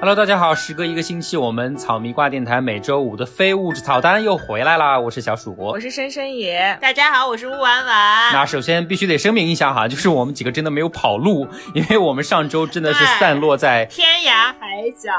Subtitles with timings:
[0.00, 4.98] Hello，大家好，时隔一个星期，我们草迷挂电台每周五的非物质草单又回来啦！
[4.98, 8.32] 我是小鼠，我是深深爷，大家好，我是乌婉婉。
[8.32, 15.10] 那首先必须得声明一下哈，就是我们几个真的没有跑路，因为我们上周真的是散落在天涯海角。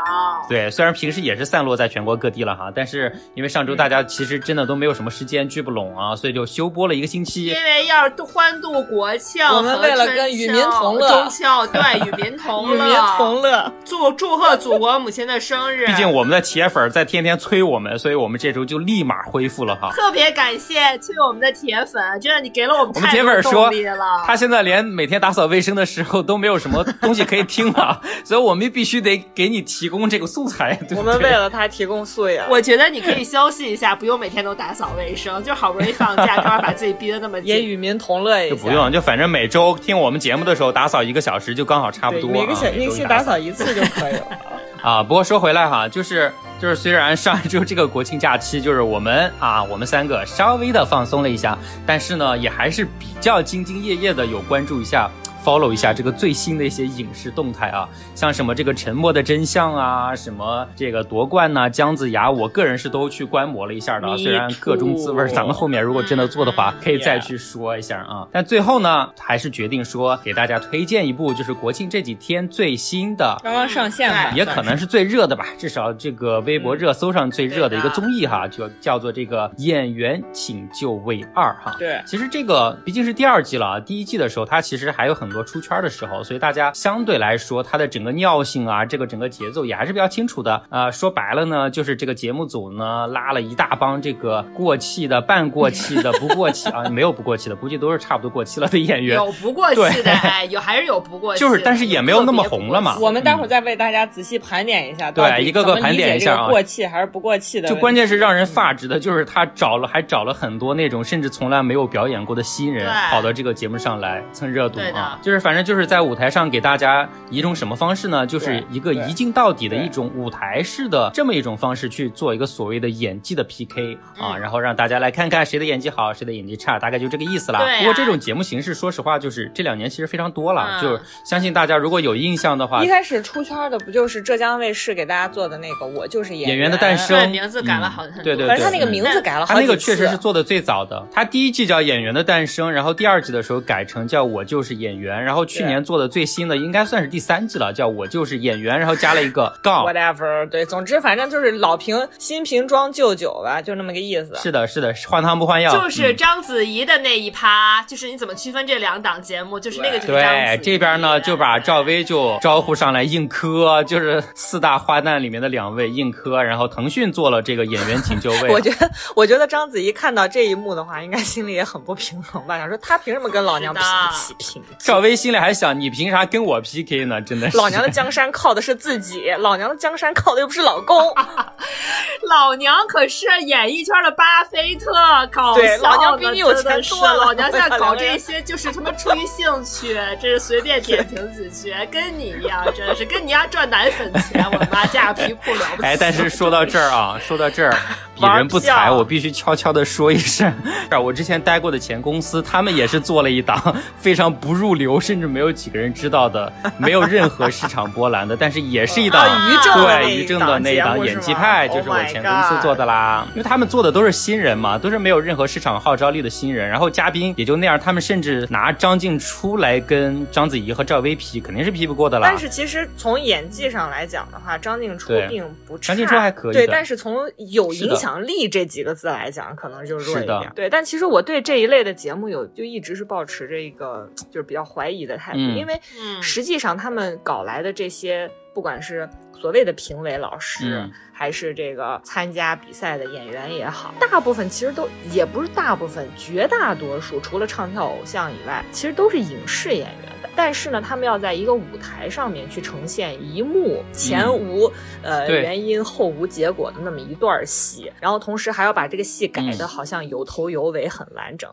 [0.47, 7.47] 对，虽然平时也是散落在全国各地了哈，但是因为上周大家其实真的都没有什么时间聚不拢啊，所以就休播了一个星期。
[7.47, 15.85] 因为要欢度国庆，我们为了跟与民同乐，中秋对与民同乐， 与民同乐，祝祝贺祖国母亲的生日。
[15.87, 19.91] 毕竟我们的铁粉在天天催我们，所以我们这周就立马恢复了哈。
[19.91, 24.23] 特别感谢催我们的铁粉，真的你给了我们太多动力了。
[24.25, 30.79] 他现在连每天打扫卫生的时候都没有什么东西可以听了， 所以我们必须得给你提供这个素材。
[30.95, 32.49] 我们为了他提供素养。
[32.49, 37.49] 我觉得你可以休息一下， 不用每天都打扫卫生，就好不容易放假，干嘛把自己逼得那么紧？
[37.49, 38.55] 也与民同乐一下。
[38.55, 42.29] 就不用，就反正每周听我们节目的时候打扫一个小时，就刚好差不多。
[42.29, 44.25] 每个小星期打扫一次就可以了。
[44.81, 55.07] 啊，不过说回来哈，就是就是，虽然上一周这个国庆假期，就是我们啊，我们三个稍微的放松了一下，但是呢，也还是比较兢兢业业的有关注一下。
[55.43, 68.27] Follow 一下这个最新的一些影视动态啊，像什么这个沉默的真相啊，什么这个夺冠呐，姜子牙，我个人是都去观摩了一下的，虽然各种滋味，咱们后面如果真的做的话，可以再去说一下啊。
[68.31, 81.75] 但最后呢，还是决定说给大家推荐一部，就是国庆这几天最新的，刚刚上线吧，也可能是最热的吧，至少这个微博热搜上最热的一个综艺哈，就叫做这个演员请就位二哈。
[81.79, 85.30] 对，其实这个毕竟是第二季了啊，第一季的时候它其实还有很。
[85.31, 90.61] 多出圈的时候，所以大家相对来说，它的整个尿性啊，这个整个节奏也还是比较清楚的。
[90.69, 99.15] 呃，说白了呢，就是这个节目组呢拉了一大帮这个过气的、半过气的、不过气啊，没有不过气的，估计都是差不多过气了的演员。
[99.15, 100.11] 有不过气的，
[100.49, 102.97] 有还是有不过气的，就是但是也没有那么红了嘛。
[102.99, 107.67] 我们待会儿再为大家仔细盘点一下，对，一个个盘点一下啊，过气还是不过气的。
[107.67, 116.01] 就关键是让人发指的，就是他找了还找了很多那种甚至从来没有表演过的新人，跑到这个节目上来蹭热度啊，就是反正就是在。
[116.01, 118.25] 舞台上给大家一种什么方式呢？
[118.25, 127.61] 就是一个一镜到底的一种舞台式的这么一种方式去做一个所谓的演技的 PK 啊，然后让大家来看看谁的演技好，谁的演技差，大概就这个意思啦。
[127.77, 137.15] 不过这种节目形式，说实话，就是这两年其实非常多了，就相信大家如果有印象的话，一开始出圈的不就是浙江卫视给大家做的那个《我就是演员的诞生》？
[137.21, 141.05] 对，名字改了好多对对，反正他那个名字改了好他那个确实是做的最早的。
[141.11, 146.71] 他第一季叫《演员的诞生》，然后第二季的时候改成叫我就是演员，然后去年做的最新的应。
[146.71, 154.33] 该算是第三季了，叫我就是演员，然后加了一个杠，whatever，对，总之反正就是老瓶新瓶装旧酒吧，就那么个意思。
[154.37, 155.69] 是的，是的，换汤不换药。
[155.73, 159.59] 就是章子怡的那一趴，就是你怎么区分这两档节目？
[159.59, 168.47] 就是那个就是对，这边呢就把赵薇就招呼上来硬磕，就是四大花旦里面的两位硬磕，然后腾讯做了这个演员请就位。
[168.47, 172.57] 我觉得，我觉得章子怡看到这一幕的话，应该心里也很不平衡吧？
[172.57, 173.83] 想说她凭什么跟老娘平
[174.13, 174.63] 起平？
[174.79, 177.21] 赵薇心里还想，你凭啥跟我？PK 呢？
[177.21, 181.13] 真的是老娘的江山靠的是自己， 老娘的江山靠的又不是老公。
[182.29, 184.93] 老娘可是演艺圈的巴菲特，
[185.31, 187.25] 搞对，老娘比你有钱多了。
[187.25, 194.45] 老娘现在搞这些就是他妈出于兴趣， 这是随便点评几句，跟你一样，真的是跟你丫赚奶粉钱。
[194.51, 195.87] 我妈架皮裤了不起。
[195.87, 197.75] 哎，但是说到这儿啊，说到这儿，
[198.21, 200.53] 鄙人不才，我必须悄悄的说一声，
[201.03, 206.51] 我之前待过的前公司，他们也是做了一档非常不入流，甚至没有几个人知道的。
[206.77, 209.25] 没有任何市场波澜的，但是也是一档
[209.73, 213.25] 对 于正的那一档演技派，就是我前公司做的啦。
[213.31, 217.79] 因为他们做的都是新人嘛，都是没有任何市场号召力的新人，然后嘉宾也就那样。
[217.79, 222.27] 他们甚至拿张静初来跟章子怡和赵薇 P，肯定是 P 不过的啦。
[222.27, 226.53] 但是其实从演技上来讲的话，张静初并不差，张静初还可以。
[226.53, 230.51] 对，但是从有影响力这几个字来讲，可能就弱一点。
[230.55, 235.77] 对，但其实我对这一类的节目有就一直是保持着一个就是比较怀疑的态度，因为
[236.21, 236.61] 实际。
[236.61, 250.20] 上他们搞来的这些，不管是所谓的评委老师，还是这个参加比赛的演员也好，大部分其实都也不是大部分，绝大多数除了唱跳偶像以外，其实都是影视演员。
[250.35, 254.71] 但是呢，他们要在一个舞台上面去呈现一幕前无
[255.03, 261.49] 呃原因后无结果的那么一段戏，然后同时还要把这个戏改的好像有头有尾很完整，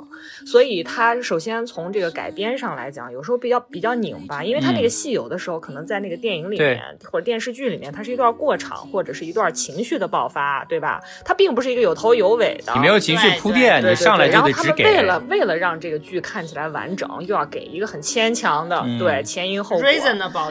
[0.46, 6.80] 所以他首先从这个改编上来讲，有时候比较比较拧巴，因为他那个戏有的时候可能在那个电影里面
[7.10, 11.02] 或者电视剧里面，它是一段过场或者是一段情绪的爆发，对吧？
[11.24, 14.84] 它并不是一个有头有尾的，你没有情绪铺垫，你上来就得只给。
[14.84, 18.67] 然后他们为了为了让这个剧看起来完整，又要给一个很牵强。
[18.68, 19.84] 的，对前因后果。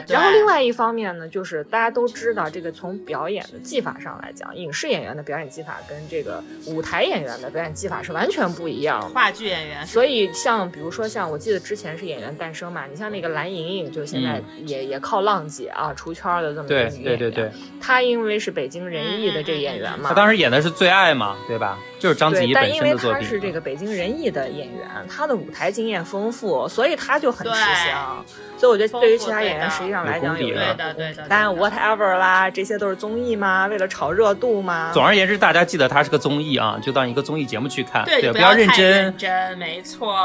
[0.08, 9.08] 然后另外一方面呢，就是大家都知道，这个从表演的技法上来讲，影视演员的表演技法跟这个舞台演员的表演技法是完全不一样。
[9.10, 17.52] 话剧演员，所以像比如说像我记得之前是演员诞生嘛，你像那个蓝盈莹，就现在也也靠浪姐啊出圈的这么一个女演员。
[17.80, 21.78] 她因为是北京人艺的这个演员嘛，她当时演的是最爱嘛，对吧？
[21.98, 23.20] 就是章子怡本身的作品。
[23.20, 28.07] 但因为她是这个北京人艺的演员，她的舞台经验丰富，所以她就很吃香。
[28.56, 31.24] 所以我觉得对于其他演员实际上来讲，有对的对的。
[31.28, 34.90] 但 whatever 啦，这些都是综艺嘛，为了炒热度嘛。
[34.92, 38.90] 总而言之，大家记得它是个综艺啊，就当一个综艺节目去看，对，不要认真。
[38.90, 40.16] 认真，没错。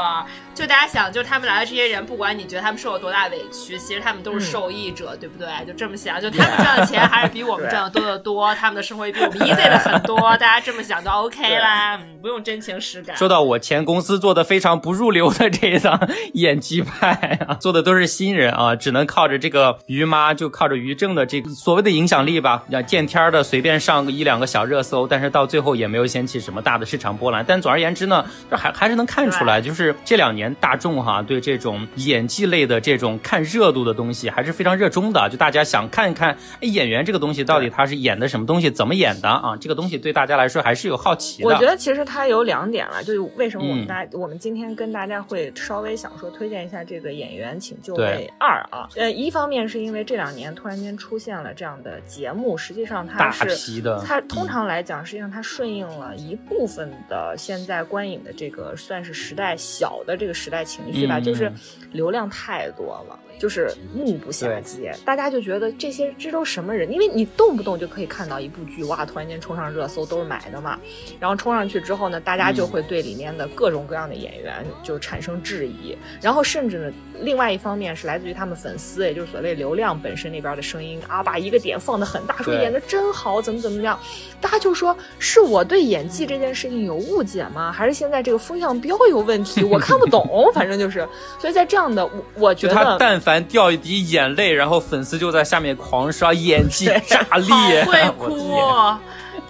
[0.54, 5.48] 就大家想，就他们来的这些人，不管你觉得他们受了多大委屈，其实他们都是受益者，对不对？
[5.66, 10.16] 就这么想，就他们赚的钱还是比我们赚的多得多，他们的生活也比我们 easy 的很多。
[10.36, 13.16] 大家这么想就 OK 啦，嗯，不用真情实感。
[13.16, 16.00] 说到我前公司做的非常不入流的这一档
[16.34, 27.44] 演技派啊，做的都是新人啊，只能靠着这个于妈，就靠着于正的这个所谓的影响力吧，要见天的随便上个一两个小热搜，但是到最后也没有掀起什么大的市场波澜。
[27.46, 31.22] 但总而言之呢，这还还是能看出来，就是这两年大众哈。
[31.24, 39.56] 对这种演技类的这种看热度的东西还是非常热衷的，就大家想看一看演员这个东西到底他是演的什么东西，怎么演的啊？
[39.58, 41.48] 这个东西对大家来说还是有好奇的。
[41.48, 48.86] 我觉得其实它有两点了，就是为什么我们大我们今天跟大家会稍微想说推荐一下这个演员请就位二啊。
[48.96, 61.18] 呃，一方面是因为这两年突然间出现了这样的节目，实际上它是它通常来讲，实际上它顺应了一部分的现在观影的这个算是时代小的这个时代情绪吧。
[61.18, 61.50] 就是
[61.92, 63.18] 流量太多了。
[63.38, 66.90] 就是目不暇接，大家就觉得这些这都什么人？
[66.92, 70.78] 因为你动不动就可以看到一部剧，哇，突然间冲上热搜，都是买的嘛。
[71.20, 75.96] 然后冲上去之后呢，大家就会对里面的各种各样的演员就产生质疑。
[76.20, 83.98] 然后甚至呢，另外一方面是来自于他们粉丝，也就是所谓流量本身那边的声音啊，把一个点放得很大，说演的真好，怎么怎么样。
[84.40, 87.72] 大家就说是我对演技这件事情有误解吗？
[87.72, 89.62] 还是现在这个风向标有问题？
[89.64, 91.06] 我看不懂， 反正就是。
[91.38, 92.98] 所以在这样的，我我觉得。
[93.24, 98.60] 凡掉一滴眼泪，然后粉丝就在下面狂刷演技炸裂，会哭。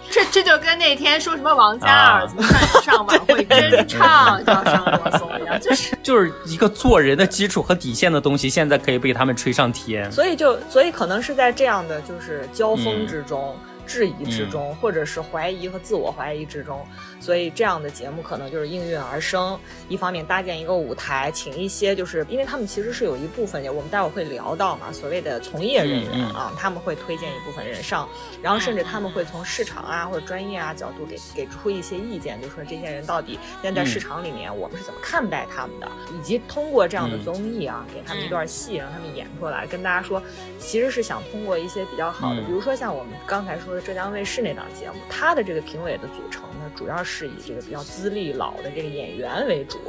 [0.09, 2.43] 这这就跟那天说什么王嘉尔怎么
[2.83, 10.09] 上晚会真唱要上热搜一样， 就是就是一个做人的基础和底线的东西，现在可以被他们吹上天。
[10.11, 13.55] 所以就所以可能是在这样的就是交锋之中。
[13.87, 16.83] 质疑之中，或者是怀疑和自我怀疑之中，
[17.25, 19.59] 所以这样的节目可能就是应运而生。
[19.89, 28.07] 一方面搭建一个舞台，请一些就是因为他们其实是有一部分，我们待会儿会聊到嘛，所谓的从业人员啊，他们会推荐一部分人上，
[28.43, 40.21] 然后甚至他们会从市场啊或者专业啊角度给给出一些意见，就说这些人到底现在在市场里面我们是怎么看待他们的，以及通过这样的综艺啊，给他们一段戏让他们演出来，跟大家说，
[40.59, 43.81] 其实是想通过一些比较好的，比如说像我们刚才说的。
[43.85, 49.79] 浙江卫视那档节目，它的这个评委的组成呢，主要是是以这个比较资历老的这个演员为主。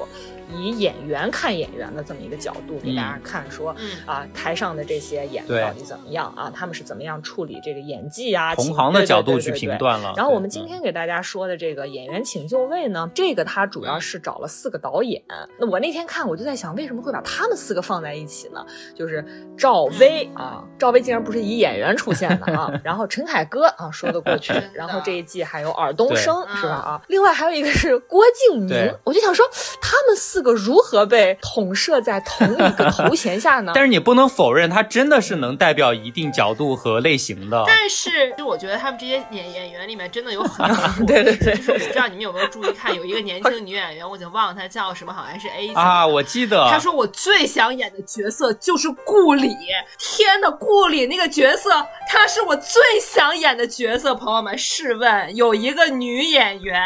[0.52, 3.75] 以演员看演员的这么一个角度给大家看，说
[4.06, 6.50] 啊，台上的这些演的到底怎么样啊？
[6.54, 8.54] 他们是怎么样处理这个演技啊？
[8.54, 10.12] 同行的角度去评断了。
[10.16, 15.21] 然后我们今天给大家说的这个演员请就位呢，这个他主要是找了四个导演。
[15.59, 18.64] 那我那天看，我就在想，为什么会把他们四个放在一起呢？
[18.94, 19.25] 就是
[19.59, 22.73] 赵薇啊，赵薇竟然不是以演员出现的啊。
[22.85, 24.52] 然后陈凯歌啊，说得过去。
[24.73, 26.73] 然后这一季还有尔冬升是吧？
[26.73, 29.44] 啊，另外还有一个是郭敬明，我就想说
[29.80, 30.36] 他们四。
[30.37, 33.73] 四个如何被统摄在同一个头衔下呢？
[33.75, 37.64] 但是你不能否认，他真的是能代表一定角度和类型的。
[37.66, 40.76] 但是，就我觉得他们这些演演员里面真的有很多。
[41.09, 46.69] 对对对，就是我不知道你们有没有注意看，有一个年轻女演员，我已经忘了她叫什么，好像是 A 啊，我记得。
[46.69, 49.57] 她说我最想演的角色就是顾里。
[49.99, 51.71] 天呐，顾里那个角色，
[52.07, 54.14] 她是我最想演的角色。
[54.14, 56.78] 朋友们，试问有一个女演员，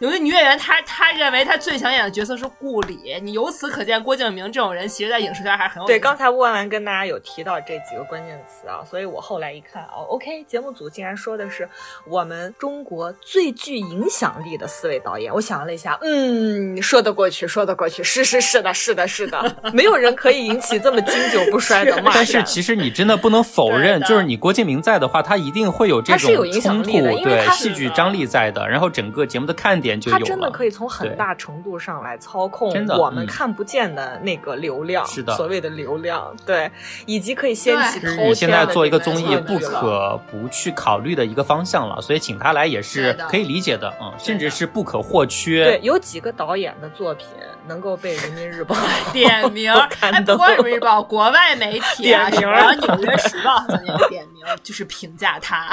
[0.00, 2.97] 有一个女演员，她她认为她最想演的角色是顾里。
[3.22, 5.98] 你由此可见，郭敬明这种人，其实，在影视圈还是很有对。
[5.98, 11.68] 刚才乌兰跟大家有提到这几个关键词啊，所以我后来一看，哦，OK，节目组竟然说的是
[12.06, 15.34] 我们中国最具影响力的四位导演。
[15.34, 28.68] 我想了一下，嗯，说得过去，说得过去，是是是的，是的，是的， 没有人可以引起这么经久不衰的骂但是其实你真的不能否认，就是你郭敬明明在的话，他一定会有这种冲突，对戏剧张力在的。
[28.68, 30.20] 然后整个节目的看点就有了。
[30.20, 36.70] 他真的可以从很大程度上来操控我们看不见的那个流量，是的，所谓的流量，对，
[37.06, 38.00] 以及可以掀起。
[38.18, 45.64] 你现在做一个综艺不可不去考虑的一个方向了，所以请他来也是可以理解的，嗯，甚至是不可或缺。
[45.64, 47.26] 对，有几个导演的作品
[47.66, 48.76] 能够被人民日报
[49.12, 55.68] 点名， 哎，不光人民日报，国外媒体啊，什么纽约时报曾经点名，就是评价他，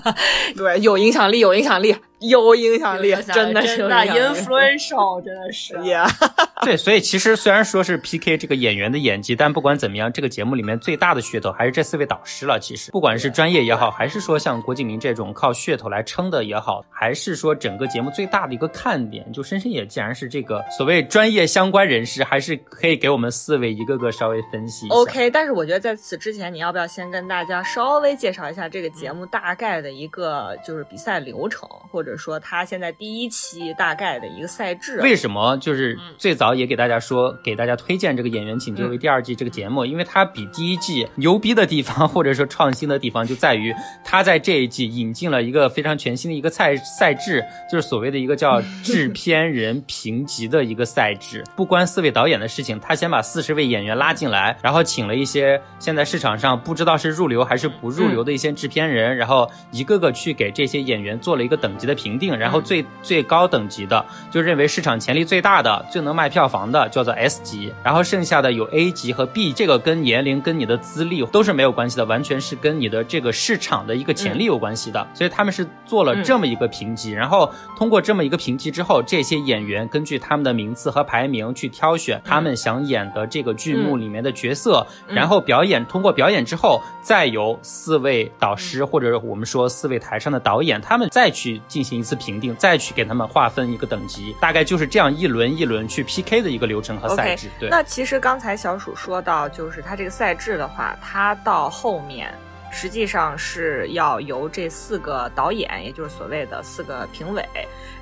[0.56, 1.96] 对，有影响力，有影响力。
[2.20, 5.78] 有影响力，真的是 influential，真的是。
[6.64, 12.58] 对，所以其实虽然说是 PK 这个演员的演技，但不管怎么样，这个节目里面最大的噱头还是这四位导师了。
[12.58, 24.94] 其实不管是专业也好，还是说像郭敬明这种靠噱头来撑的也好，还是说整个节目最大的一个看点，就深深也既然是这个所谓专业相关人士，还是可以给我们四位一个个稍微分析一下。
[24.94, 32.14] OK，但是我觉得在此之前，你要不要先跟大家稍微介绍一下这个节目大概的一个就是比赛流程，或者？
[32.16, 62.14] 说他现在第一期大概的一个赛制，为什么就是最早也给大家说，给大家推荐这个演员请就位第二季这个节目，因为它比第一季牛逼的地方，或者说创新的地方，就在于他在这一季引进了一个非常全新的一个赛赛制，就是所谓的一个叫 制片人评级的一个赛制，不关四位导演的事情，他先把四十位演员拉进来，然后请了一些现在市场上不知道是入流还是不入流的一些制片人，然后一个个去给这些演员做了一个等级的评。
[62.18, 75.04] 定，然后最最高等级的就认为市场潜力最大的、最能卖票房的叫做 S 级，然后剩下的有 A 级和 B，这个跟年龄、跟你的资历都是没有关系的，完全是跟你的这个市场的一个潜力有关系的。
[75.12, 85.84] 所以他们是做了这么一个评级，然后通过这么一个评级之后，这些演员根据他们的名次和排名去挑选他们想演的这个剧目里面的角色，然后表演。
[85.86, 87.58] 通过表演之后，再由
[87.94, 91.94] 四位导师或者我们说四位台上的导演，他们再去进行。
[91.94, 97.48] 一次评定，再去给他们划分一个等级，大概就是这样一轮一轮去 PK 的一个流程和赛制。
[97.60, 102.34] 对，那其实刚才小鼠说到，就是他这个赛制的话，他到后面
[102.72, 107.46] 实际上是要由这四个导演，也就是所谓的四个评委。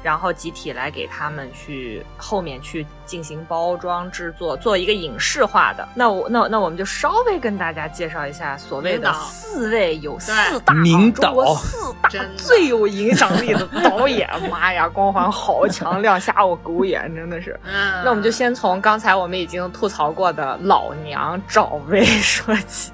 [0.03, 5.87] 然后集体来给他们去后面去进行包装制作，做一个影视化的。
[5.95, 14.26] 那我那那我们就稍微跟大家介绍一下所谓的四位有四大名导，四大最有影响力的导演。
[14.50, 17.61] 妈呀，光环好强，亮瞎我狗眼，真的是。
[18.02, 22.92] 那我们就先从刚才我们已经吐槽过的老娘赵薇 说起，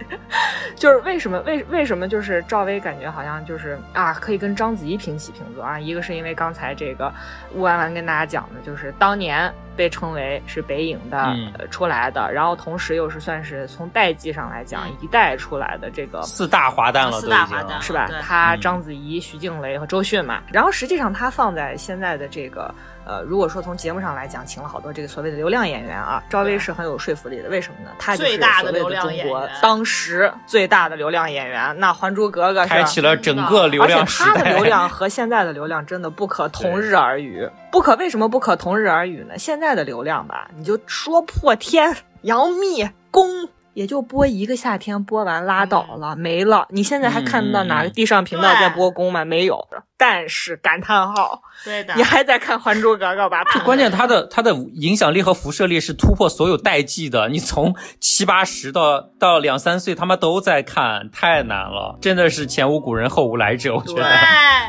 [0.75, 5.78] 就是为什么为为什么就是赵薇感觉好像就是啊可以跟章子怡平起平坐啊？
[5.78, 6.88] 一个是因为刚才这。
[6.98, 7.12] 个
[7.54, 11.34] 吴安安跟大家讲的，就是当年被称为是北影的
[11.70, 18.08] 出来的，然后同时又是算是从代际上来讲一代出来的这个四大华旦了，四大华诞是吧？
[18.22, 22.74] 他章子怡、徐静蕾和周迅嘛，然后实际上他放在现在的这个。
[23.08, 27.48] 呃，如果说从节目上来讲，请了好多这个所谓的流量演员啊，赵薇是很有说服力的。
[27.48, 27.90] 为什么呢？
[27.98, 31.74] 她就是所谓的中国当时最大的流量演员。
[31.78, 34.30] 那《还珠格格》开启了整个流量时代。
[34.30, 37.48] 而且她的流量和现在的流量真的不可同日而语。
[37.72, 39.38] 不可为什么不可同日而语呢？
[39.38, 43.48] 现在的流量吧，你就说破天、杨幂、宫。
[43.74, 46.66] 也就播一个夏天，播完拉倒了，没了。
[46.70, 49.24] 你现在还看得到哪个地上频道在播宫吗？
[49.24, 49.68] 没有。
[50.00, 53.43] 但是感叹号，对的，你还在看《还珠格格》吧？
[53.67, 57.28] 关键它的它的影响力和辐射力是突破所有代际的。
[57.35, 63.75] 你从七八十到到两三岁，他妈都在看，太难了，真的是前无古人后无来者。
[63.75, 64.05] 我觉得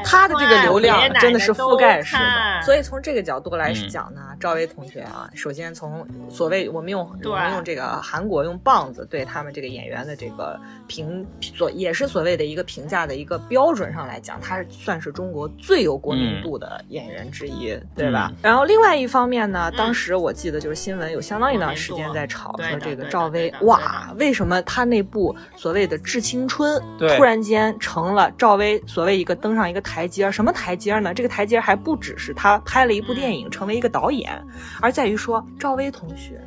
[0.04, 2.64] 他 的这个流量真的是覆盖式的。
[2.64, 15.14] 所以从这个角度来讲呢，赵薇同学啊，首先从所谓我们用我们用这个韩国用棒子对他们这个演员的这个评所也是所谓的一个评价的一个标准上来讲，他是算是。
[15.20, 18.32] 中国最有国民度的演员之一，对吧？
[18.42, 26.82] 然后另外一方面呢，当时我记得就是新闻有相当一段时间在炒说这个赵薇，哇，为什么她那部所谓的《致青春》
[27.18, 30.32] 突然间成了赵薇所谓一个登上一个台阶？
[30.32, 31.14] 什么台阶呢？
[31.14, 34.42] 这个台阶还不只是她拍了一部电影成为一个导演，
[34.80, 36.40] 而在于说赵薇同学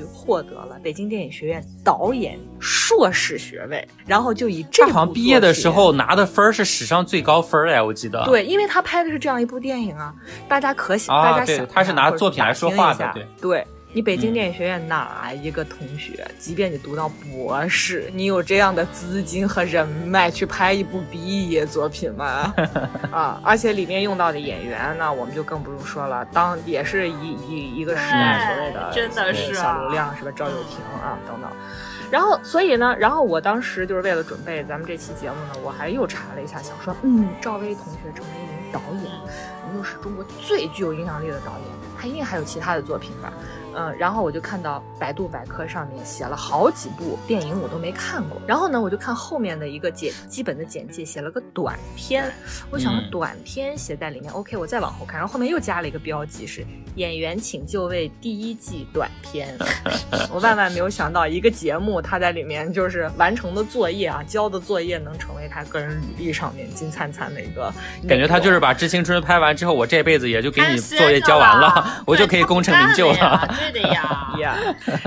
[0.00, 0.10] 终。
[0.12, 8.24] 获得了北京电影学院导演硕士学位，然后就以这好像毕业的时候拿的分是史上最高分哎，我记得。
[8.26, 10.14] 对，因为他拍的是这样一部电影啊，
[10.48, 13.66] 大家可想，大家想，他是拿作品来说话的，对对。
[13.92, 22.54] 你北京电影学院哪一个同学，即便你读到博士，你有这样的资金和人脉去拍一部毕业作品吗？
[23.10, 30.30] 啊，而且里面用到的演员，那我们就更不用说了，当也是一一一个时代所谓的真的是小流量是吧？
[30.36, 31.50] 赵又廷啊等等。
[32.12, 39.12] 然后所以呢，然后我当时就是为了准备咱们这期节目呢，我还又查了一下，想说，嗯，赵薇同学成为一名导演，
[39.76, 41.66] 又是中国最具有影响力的导演，
[42.00, 43.32] 他一定还有其他的作品吧。
[43.76, 48.40] 嗯，然后我就看到百度百科上面写了好几部电影，我都没看过。
[48.46, 52.32] 然后呢，我就看后面的一个简基本的简介，写了个短片。
[52.70, 56.64] 我想短片写在里面，OK，我再往后看，然后后面又加了一个标记是
[56.96, 59.56] 演员请就位第一季短片。
[60.32, 67.72] 我万万没有想到，一个节目他在里面就是完成的作业啊，交的作业能成为他个人履历上面金灿灿的一个。
[68.08, 73.56] 感觉他就是把《致青春》拍完之后，我这辈子也就给你作业交完了，我就可以功成名就了。
[73.60, 74.56] 对的呀， 呀。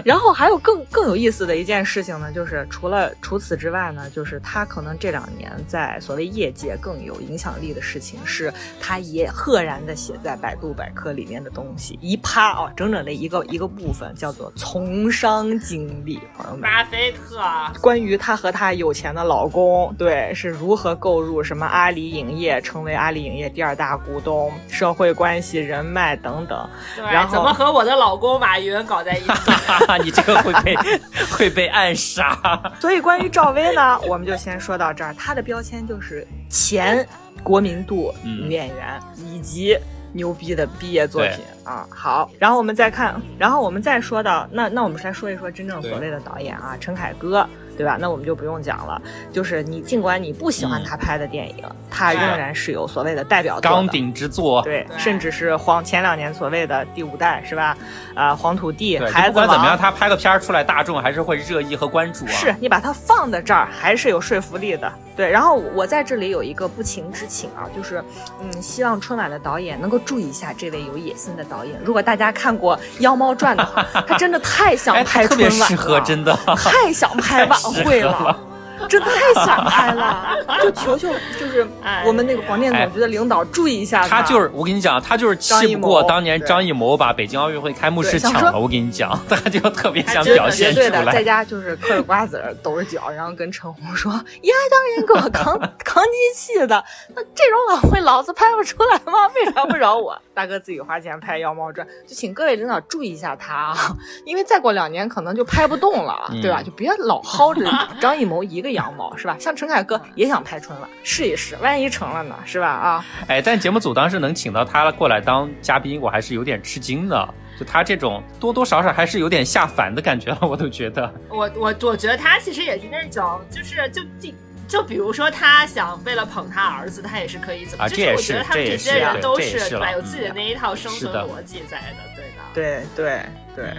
[0.05, 17.41] 然后还有更更有意思的一件事情呢，就是除了除此之外呢，就是他可能这两年在所谓业界更有影响力的事情，是他也赫然的写在百度百科里面的东西，一趴啊，整整的一个一个部分叫做从商经历，朋友们，巴菲特，
[17.81, 27.93] 关于他和他有钱的老公，对，是如何购入什么阿里影业，成为阿里影业第二大股东，社会关系、人脉等等，然后怎么和我的。
[27.93, 29.31] 老公马云搞在一起，
[30.03, 30.75] 你这个会被
[31.31, 32.37] 会被暗杀。
[32.81, 35.13] 所以关于赵薇呢，我们就先说到这儿。
[35.13, 37.07] 她的标签就是前
[37.41, 39.77] 国民度女演员以及
[40.11, 41.87] 牛逼的毕业作品啊。
[41.89, 47.47] 好，然后我们再看，然后我们再说到那那我们来说一说真正所谓的导演啊，陈凯歌。
[47.77, 47.97] 对吧？
[47.99, 49.01] 那我们就不用讲了。
[49.31, 54.61] 就是你，尽管你不喜欢他拍的电影，他仍然是有所谓的代表作、钢鼎之作。
[54.63, 57.77] 对，甚至是黄前两年所谓的第五代，是吧？
[58.15, 62.31] 啊，黄土地、孩子不管怎么样，他拍个片儿出来，大众还是会热议和关注啊。
[62.31, 64.91] 是你把它放在这儿，还是有说服力的。
[65.15, 68.03] 对，然后我在这里有一个不情之请啊，就是
[68.41, 71.79] 嗯，希望春晚的导演能够注意一下这位有野心的导演。
[71.83, 78.52] 如果大家看过《妖猫传》的话，他真的太想拍春晚了，特别适合，真的太想拍 晚会了。
[78.89, 81.65] 真的太想拍了， 就求求就是
[82.05, 84.21] 我们那个广电总局的领导注意一下他。
[84.23, 88.57] 就是我跟你讲，他就是气不过当年张艺谋把北京奥运会开幕式抢了。
[88.57, 91.05] 我跟你讲，他就特别想表现出来。
[91.13, 94.11] 在家就是嗑着瓜子抖着脚，然后跟陈红说
[94.41, 96.83] ：“呀，当年给我扛 扛机器的，
[97.15, 99.27] 那这种晚会老子拍不出来吗？
[99.35, 100.17] 为啥不找我？
[100.33, 103.95] 大哥自己花钱拍《妖猫传》，就请各位领导注意一下他啊，
[104.25, 106.63] 因为再过两年可能就拍不动了，对吧？
[106.63, 107.69] 就别老薅着
[108.01, 109.37] 张艺谋一个。”羊毛是吧？
[109.39, 112.35] 像陈凯歌也想拍春晚，试一试，万一成了呢？
[112.43, 112.67] 是吧？
[112.67, 117.33] 啊，哎，但节目组当时能请到他过来当嘉宾，我还是有点吃惊的。
[117.59, 121.13] 就他这种多多少少还是有点下凡的感觉了， 我都觉得。
[121.29, 124.33] 我我我觉得他其实也是那种，就是就就
[124.67, 127.87] 就比如说他想为了捧他儿子，他也是可以怎么？
[127.87, 132.41] 就是我觉得他们这些人都是对有自己的那一套生存逻辑在的，对的。
[132.55, 133.21] 对对
[133.55, 133.65] 对。
[133.65, 133.73] 对，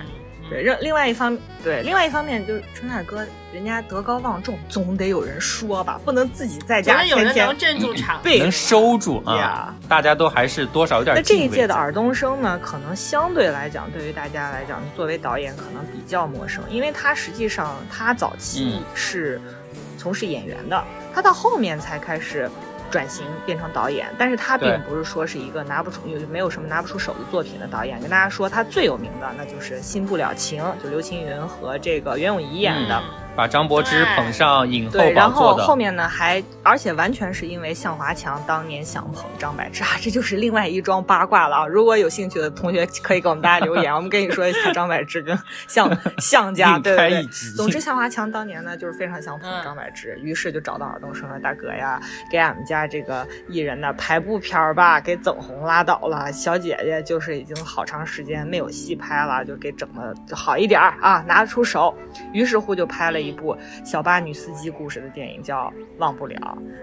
[0.50, 9.74] 另另外一方对，另外一方面就是春凯哥，人家德高望重，总得有人说吧，不能自己在家天天能镇住场，能收住啊。
[9.88, 11.16] 大家都还是多少有点。
[11.16, 19.40] 那这一届的尔冬升呢，可能相对来讲，对于大家来讲，作为导演可能比较陌生，因为他实际上他早期是
[19.96, 22.50] 从事演员的，他到后面才开始。
[22.94, 27.98] 转型变成导演，但是他并不是说是一个拿不出有没有什么拿不出手的作品的导演。
[27.98, 33.02] 跟大家说，他最有名的那就是《新不了情》，就刘青云和这个袁咏仪演的。
[33.36, 41.66] 把张柏芝捧上影后对，然后后面呢还，而且完全是因为向华强当年想捧张柏芝啊，这就是另外一桩八卦了啊！
[41.66, 47.26] 如果有兴趣的同学可以给我们大家留言，我们跟你说一下张柏芝跟向 向家对对对。
[47.56, 56.30] 总之，向华强当年呢就是非常想捧张柏芝，于是就找到尔冬升说，大哥呀，给俺们家这个艺人呢拍部片儿吧，给整红拉倒了。
[56.32, 61.92] 小姐姐就是已经好长时间没有戏拍了，就给整的就好一点啊，拿得出手。
[62.32, 63.23] 于是乎就拍了。
[63.26, 65.66] 一部小巴女司机故事的电影叫
[65.98, 66.36] 《忘不了》，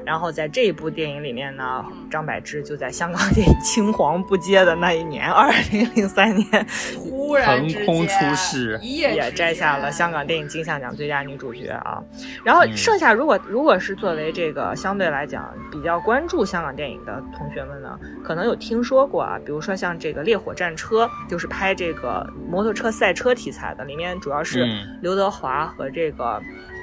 [0.06, 12.02] 然后在这一部电影里面呢，张柏芝就在香港电影青黄不接的那一年，二零零三年， 忽然横空出世，也摘下了香港电影金像奖最佳女主角啊。
[12.44, 24.66] 然后剩下如果如果是作为这个相对来讲比较关注香港电影的同学们呢，可能有听说过啊，比如说像这个《烈火战车》，就是拍这个摩托车赛车题材的，里面主要是
[25.02, 26.31] 刘德华和这个。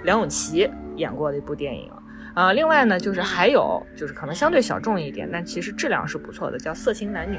[0.04, 1.92] 梁咏琪演过的一部电影，
[2.34, 7.37] 呃，另外呢，就是还有就是可能相对小众一点，但其实质量是不错的，叫《色情男女》，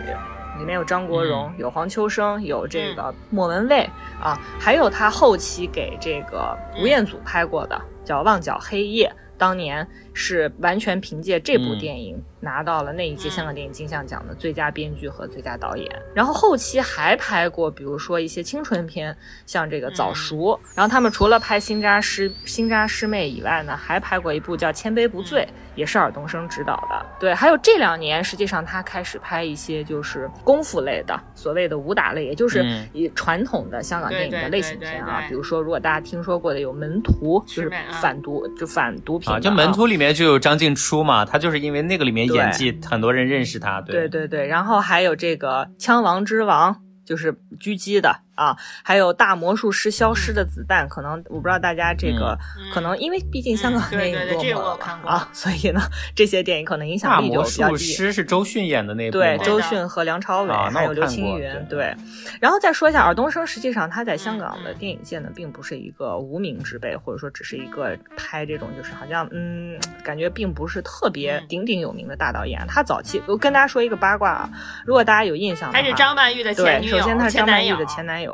[0.59, 3.89] 里面有张国荣，有黄秋生，有这个莫文蔚
[4.21, 9.87] 啊，还有他后期给这个吴彦祖拍过的叫《旺角黑夜》，当年。
[10.19, 15.89] 是完全凭借这部电影拿到了那一届香港电影金像奖的最佳编剧和最佳导演。
[16.13, 20.38] 然后后期还拍过，比如说一些青春片，像这个《早熟》。
[20.75, 25.41] 然后他们除了拍《新扎师新扎师妹》以外呢，还拍过一部叫《千杯不醉》。
[25.75, 46.73] 也是尔冬升执导的，对，还有这两年，实际上他开始拍一些就是功夫类的，所谓的武打类，也就是以传统的香港电影的类型片啊，比如说如果大家听说过的有《门徒》，就是反毒，就反毒品啊，就《门徒》里面就有张静初嘛，他就是因为那个里面演技，很多人认识他，对对对，然后还有这个《枪王之王》，
[47.05, 48.21] 就是狙击的。
[48.39, 52.38] 啊，还有大魔术师消失的子弹，可能我不知道大家这个
[52.73, 55.82] 可能因为毕竟香港电影落寞了啊，所以呢
[56.15, 57.62] 这些电影可能影响力就比较低。
[57.62, 61.93] 大魔术师是周迅演的那部，对，周迅和梁朝伟还有刘青云，对。
[62.39, 72.65] 然后再说一下尔冬升，实际上他在香港的电影界呢，并不是一个无名之辈，或者说只是一个拍这种就是好像嗯，感觉并不是特别鼎鼎有名的大导演。
[72.69, 74.49] 他早期我跟大家说一个八卦啊，
[74.86, 78.28] 如果大家有印象，他是张曼玉的前女友，首先他是张曼玉的前男友。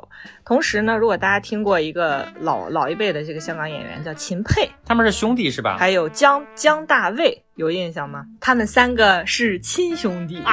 [0.45, 5.77] 同时呢，如果大家听过一个老老一辈的这个香港演员叫秦沛，他们是兄弟是吧？
[5.77, 8.25] 还有江江大卫，有印象吗？
[8.39, 10.51] 他们三个是亲兄弟啊！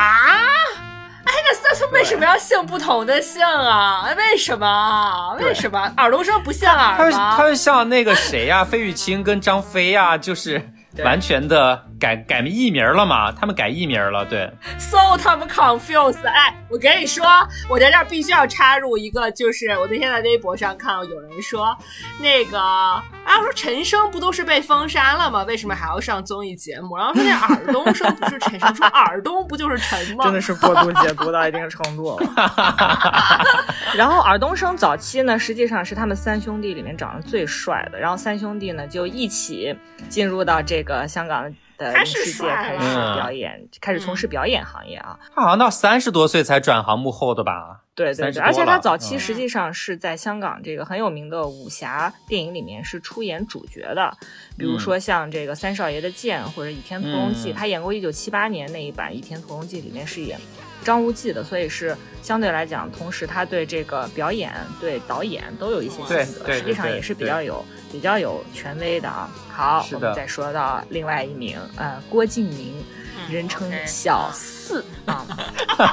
[1.25, 4.13] 哎，那三兄为什么要姓不同的姓啊？
[4.17, 5.37] 为什么？
[5.39, 5.79] 为什么？
[5.97, 7.37] 耳东升不像耳吗？
[7.37, 8.65] 他们像那个谁呀？
[8.65, 10.61] 费玉清跟张飞呀，就是。
[10.99, 13.33] 完全的改改艺名了嘛？
[13.33, 14.51] 他们改艺名了，对。
[14.79, 16.27] So 他们 confused。
[16.27, 17.25] 哎，我跟你说，
[17.69, 21.75] 我在这儿必须要插入一个，就是我那天在微博上看到有人说，
[22.21, 23.03] 那个啊，
[23.41, 25.45] 说陈升不都是被封杀了吗？
[25.45, 26.95] 为什么还要上综艺节目？
[26.97, 30.25] 然后说那尔东升不是陈升，说尔东不就是陈吗？
[30.29, 32.27] 真的是过度解读到一定程度了。
[33.97, 37.99] 然后尔东升早期呢，实际上是他们三兄弟里面长得最帅的。
[37.99, 39.75] 然后三兄弟呢就一起
[40.11, 40.82] 进入到这。
[40.83, 41.45] 这个香港
[41.79, 45.17] 的影视界开始表演，开始从事表演行业啊。
[45.33, 47.83] 他好像到三十多岁才转行幕后的吧？
[47.95, 54.13] 对对对，而且他早期实际上是在香港这个很有名的武侠电影里面是出演主角的，
[54.59, 60.37] 比如说像这个三少爷的剑或者倚天屠龙记，他演过一九七八年那一版倚天屠龙记里面是演
[60.85, 67.65] 张无忌的，所以是相对来讲，同时他对这个表演、对导演都有一些心得，实际上也是比较有。
[67.93, 72.83] 比较有权威的啊，好，我们再说到另外一名，呃，郭敬明，
[73.31, 75.27] 人称小四啊，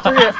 [0.04, 0.34] 就是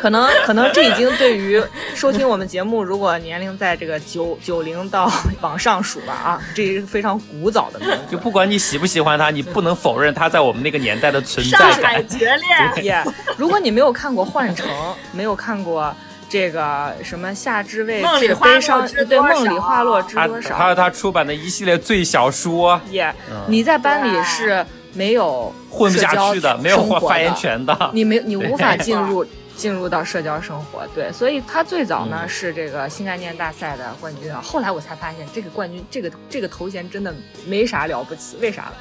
[0.00, 1.62] 可能可能这已经对于
[1.94, 5.10] 收听我们节目，如果年龄在这个九九零到
[5.40, 7.98] 往上数了啊，这是非常古早的名字。
[8.10, 11.72] 就不管你喜不喜欢他，你不能否认他在我们那个年代的存在感。
[11.72, 12.36] 上海绝
[12.76, 13.04] 恋，
[13.36, 14.66] 如果你没有看过《幻城》，
[15.12, 15.94] 没有看过。
[16.26, 20.56] 这个什么夏至未至悲伤，对梦里花落知多少？
[20.56, 22.80] 还有他出版的一系列最小说。
[22.90, 23.14] 耶，
[23.46, 27.76] 你在班里是没有混不下去的，没有发言权的。
[27.92, 29.26] 你没，你无法 进入
[29.56, 30.86] 进入到社交生活。
[30.94, 34.40] 对，所以他最早呢是这个新概念大赛的冠军啊。
[34.40, 37.14] 后来我才发现，这个冠军，这个这个头衔真的
[37.46, 38.36] 没啥了不起。
[38.40, 38.72] 为啥？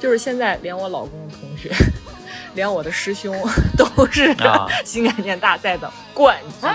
[0.00, 1.70] 就是现在连我老公同学。
[2.54, 3.34] 连我的师兄
[3.76, 4.34] 都是
[4.84, 6.70] 新概念大赛的冠军，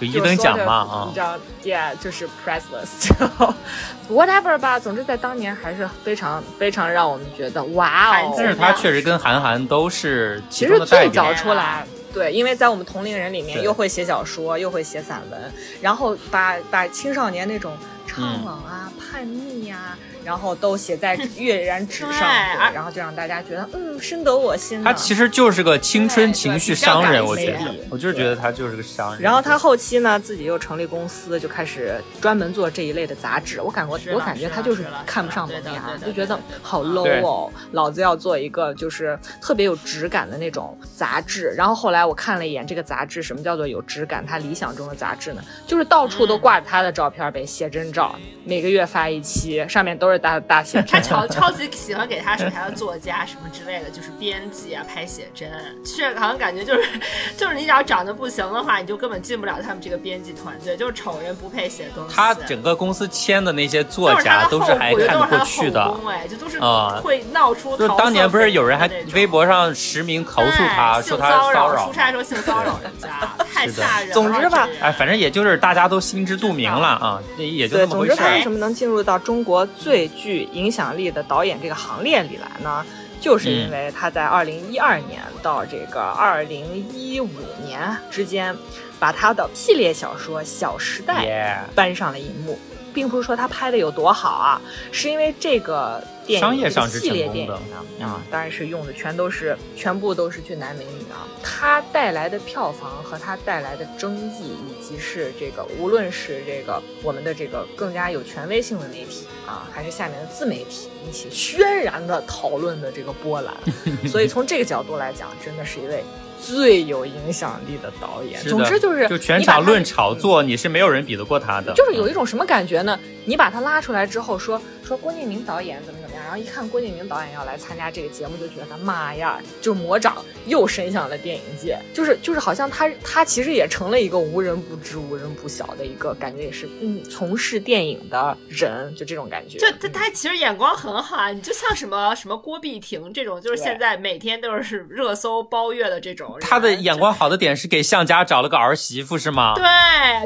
[0.12, 1.04] 就一等奖嘛啊！
[1.08, 4.78] 你知道，Yeah，就是 priceless，whatever 吧。
[4.78, 8.34] 总之，在当年还是非常非常让我们觉得哇哦！
[8.36, 15.40] 但是他确实跟韩寒都是其实最早出来，对，因为在我们同龄人里面，又会写小说，又会写散文，
[15.80, 17.76] 然后把把青少年那种
[18.08, 19.96] 怅惘啊、叛逆呀。
[20.24, 22.28] 然后都写在 跃然纸上，
[22.72, 24.82] 然后就让大家觉得，嗯，深得我心。
[24.84, 29.20] 他其实就是个青春情绪商人，我觉得，我就是觉得他就是个商人。
[29.20, 33.60] 然后他后期呢，自己又成立公司，就开始专门做这一类的杂志。
[33.60, 41.52] 我感觉，我感觉他就是看不上萌芽，就觉得好 low 哦，老子要做一个就是特别有质感的那种杂志。
[41.56, 44.24] 然后后来我看了一眼这个杂志，什么叫做有质感？
[44.24, 50.11] 他理想中的杂志呢，就是到处都挂着他的照片呗，写真照，每个月发一期，上面都是。
[50.18, 55.50] 大大写他 超超级喜欢给他手下的作家什么之类的，就是编辑啊，拍写真。
[55.84, 56.88] 是好像感觉就是，
[57.36, 60.76] 就是你只要长得不行的话，你就根本进不了他们这个编辑团队。
[60.76, 62.14] 就是丑人不配写东西。
[62.14, 65.82] 他整个公司签的那些作家都是还看得过去的。
[66.08, 67.76] 哎，就都是啊，会闹出。
[67.76, 73.08] 就当年不是有人还微博上实名投诉他，说他骚扰，出差时候性骚扰人家，
[73.52, 74.14] 太吓人了。
[74.14, 78.14] 总之吧，哎，反正也就是大家都心知肚明了啊，这也就这么回事。
[78.14, 80.01] 总之，他为什么能进入到中国最？
[80.08, 82.84] 具影响力的导演这个行列里来呢，
[83.20, 87.28] 就是因为他在二零一二年到这个二零一五
[87.64, 88.56] 年之间，
[88.98, 92.58] 把他的系列小说《小时代》搬上了荧幕，
[92.92, 101.26] 并不是说他拍的有多好啊，是因为这个电影系列电影呢啊，当然是用的全都是全部都是俊男美女啊。
[101.42, 113.54] 它带来的票房和它带来的争议，以及是这个无论是这个我们的这个更加有权威性的媒体啊，还是下面的自媒体，一起轩然的讨论的这个波澜。
[114.06, 116.04] 所以从这个角度来讲，真的是一位。
[116.42, 121.72] 最有影响力的导演，总之就是就全场论炒作，你是没有人比得过他的。
[121.74, 122.98] 就是有一种什么感觉呢？
[123.24, 139.58] 你把他拉出来之后，说说郭敬明导演怎么怎么后一看郭敬明导演要来参加这个节目，就觉得妈呀，就魔掌又伸向了电影界，就是就是好像他他其实也成了一个无人不知、无人不晓的一个感觉，也是嗯从事电影的人，就这种感觉。
[139.58, 146.36] 就他他其实眼光很好啊，你就像什么什么郭碧婷这种，就是现在每天都是热搜包月的这种。
[146.40, 149.54] 他的眼光好的点是给向家找了个儿媳妇是吗？
[149.54, 149.68] 对，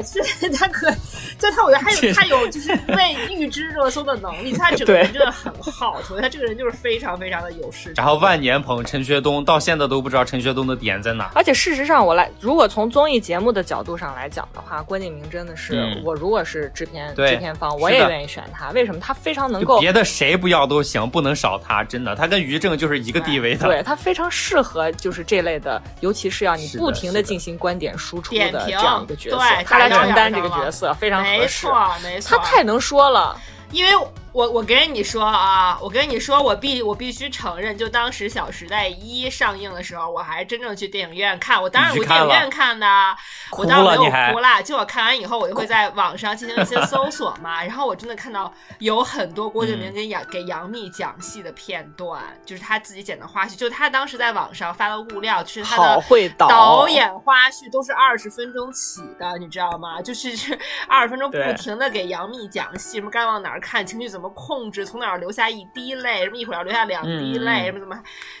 [0.03, 0.89] 是他可，
[1.37, 7.93] 就他我觉得还有他有就是为预知热搜的能力，他整个人真的很好，我觉得他这个人就是非常非常的有势。
[7.95, 11.31] 然后万年捧陈学冬，到现在都不知道陈学冬的点在哪。
[11.33, 18.69] 而且事实上，我来如果从综艺节目的角度上来讲的话，郭敬明真的是我如果是制片制片方，我也愿意选他。
[18.71, 18.99] 为什么？
[18.99, 21.83] 他非常能够别的谁不要都行，不能少他。
[21.83, 23.65] 真的，他跟于正就是一个地位的。
[23.65, 31.37] 对他非常适合就是这类的，尤其是要你不停的进行观点输出的这样一个角色，他来承担这个角色非常合适。
[31.37, 33.35] 没错，没错，他太能说了，
[33.71, 33.91] 因为。
[34.37, 41.59] 我我跟你说啊，我跟你说，我必我必须承认，就当时《小时代一》上映的时候，我还真正去电影院看。
[41.59, 42.87] 我当然我电影院看的，
[43.57, 44.61] 我当然没有哭啦。
[44.61, 47.63] 就我看完以后，我就会在网上进行一些搜索嘛。
[47.63, 53.57] 然后我真的看到有很多郭敬明跟杨给杨幂讲戏的片段，就是他自己剪的花絮。
[53.57, 56.03] 就他当时在网上发的物料，就是他的
[56.37, 59.99] 导演花絮都是二十分钟起的，你知道吗？
[59.99, 60.29] 就是
[60.87, 64.26] 二十分钟不停的给杨幂讲戏，什么该往哪儿看，情绪怎么。
[64.29, 67.95] 控制从哪儿流下一滴泪，什么一会儿要流下两滴泪，什么怎么，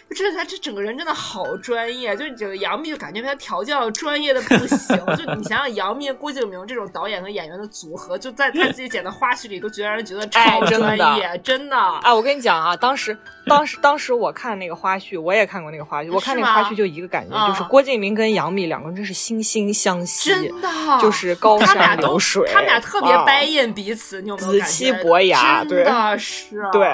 [0.09, 4.97] 就真的他这整个人真的好专业，就这个杨幂就感觉被他调教专业的不行。
[5.15, 11.77] 就你想想杨幂、郭敬明这种导演和演员的组合，就在他自己剪的花絮里都觉得让人觉得超专业，真的。
[12.01, 20.69] 哎，我跟你讲啊，当时当时当时我看那个花絮，我也看过那个花絮，我看那个花絮就一个感觉，就是郭敬明跟杨幂两个人真是惺惺相惜，真的
[21.01, 25.63] 就是高山流水，他们俩特别掰印彼此，你有没有子期伯牙？
[25.63, 25.85] 对。
[26.17, 26.89] 是啊，对，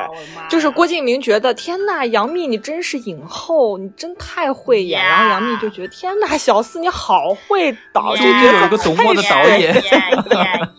[0.49, 5.03] 就是郭敬明觉得天呐，杨幂你真是影后，你真太会演。
[5.03, 9.73] 然后杨幂就觉得天呐，小四你好会导，就觉得有一个懂我的导演。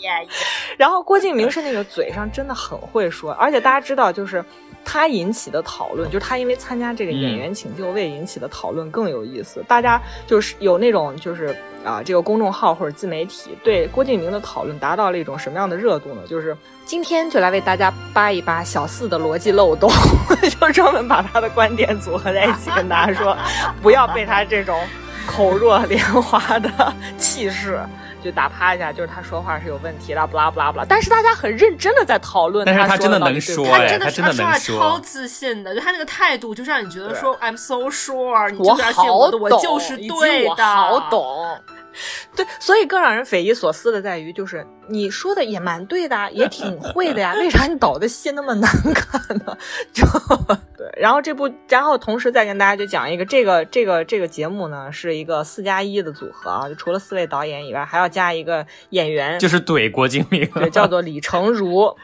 [0.76, 4.44] 然后郭敬明是那个嘴上真的很会说，而且大家知道，就是
[4.84, 9.64] 他引起的讨论，就是他因为参加这个演员请就位引起的讨论更有意思。
[9.66, 16.22] 大家就是有那种就是啊，这个公众号或者自媒体对郭敬明的讨论达到了一种什么样的热度呢？
[16.28, 16.56] 就是。
[16.86, 19.90] 今天就来为大家扒一扒小四的逻辑漏洞，
[20.60, 23.34] 就专门把他的观点组合在一起，跟大家说，
[23.80, 24.78] 不要被他这种
[25.26, 26.70] 口若莲花的
[27.16, 27.80] 气势
[28.24, 30.86] 就打趴一下，就是他说话是有问题的，不啦不啦不啦。
[30.88, 41.60] 但是大家很认真的在讨论，但是他真的能说，他真的他说话超自信的，就他那个态度，就让你觉得说 I'm so sure，你就相信我的，我就是对的，好懂。
[42.36, 49.56] 对，所以更让人匪夷所思的在于，就是你说的也蛮对的，也挺会的呀，为啥你导的戏那么难看呢？
[49.92, 50.04] 就
[50.76, 61.94] 对，然后这部，然后同时再跟大家就讲一个，这个这个这个节目呢，是一个四加一的组合啊，就除了四位导演以外，还要加一个演员，就是怼郭敬明，对，叫做李成儒，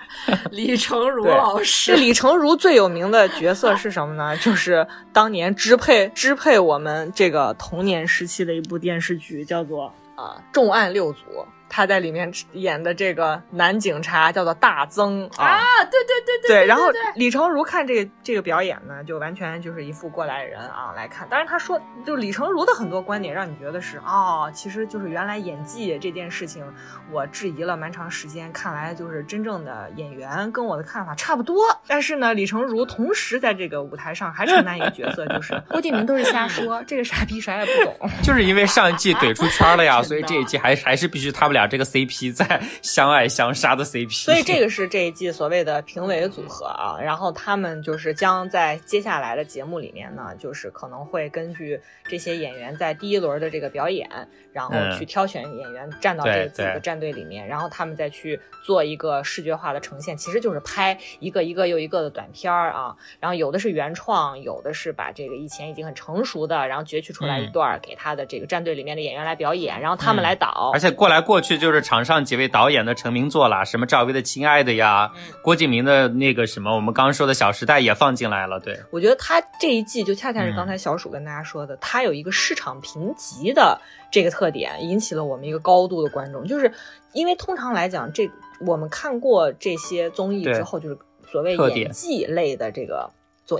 [0.50, 1.92] 李成儒老师。
[1.92, 4.36] 这李成儒最有名的角色是什么呢？
[4.36, 9.79] 就是当年支配支配我们这个童年时期的一部电视剧，叫做。
[10.20, 11.46] 啊，重案六组。
[11.70, 16.66] 他在里面演的这个男警察叫做大曾啊，对对对对对。
[16.66, 21.28] 然后李成儒看这个这个表演呢，就完全就是一副过来人啊来看。
[21.30, 26.64] 当然他说，就李成儒的很多观点让你觉得是哦，其实就是原来演技这件事情
[27.12, 31.64] 我质疑了蛮长时间，看来就是真正的演员跟我的看法差不多。
[31.86, 38.10] 但是呢，李成儒同时在这个舞台上还承担一个角色，就是 郭敬明都是瞎说，这个傻逼啥也不懂。
[38.24, 41.59] 就是因为上一季怼出圈了呀， 所以这一季还还是必须他们俩。
[41.66, 46.98] 这个 CP 在相爱相杀的 CP，所以这个是这一季所谓的评委组合啊。
[47.00, 54.08] 然后他们就是将在接下来的节目里面呢，就是可能会根据这些演员在第一轮的这个表演，
[54.52, 62.96] 然后去挑选演员站到这几个战队里面，然后他们再去做一个视觉化的呈现，其实就是拍一个一个又一个的短片儿啊。
[63.18, 71.49] 然后有的是原创，有的是把这个以前已经很成熟的，然后攫取出来一段给他的这个战队里面的演员来表演，然后他们来导，而且过来过去。
[71.50, 75.10] 去就是场上几位导演的成名作啦，什么赵薇的《亲爱的》呀，
[75.42, 78.60] 郭敬明的那个什么，我们刚刚说的《小时代》也放进来了。
[78.60, 83.80] 对，我觉得他这一季就恰恰是刚才小鼠跟大家说的，他有一个市场评级的
[84.12, 86.72] 这个特点，引起了我们一个高度的观众，就是
[87.14, 90.96] 因为通常来讲，这我们看过这些综艺之后，就是
[91.28, 93.10] 所谓演技类的这个。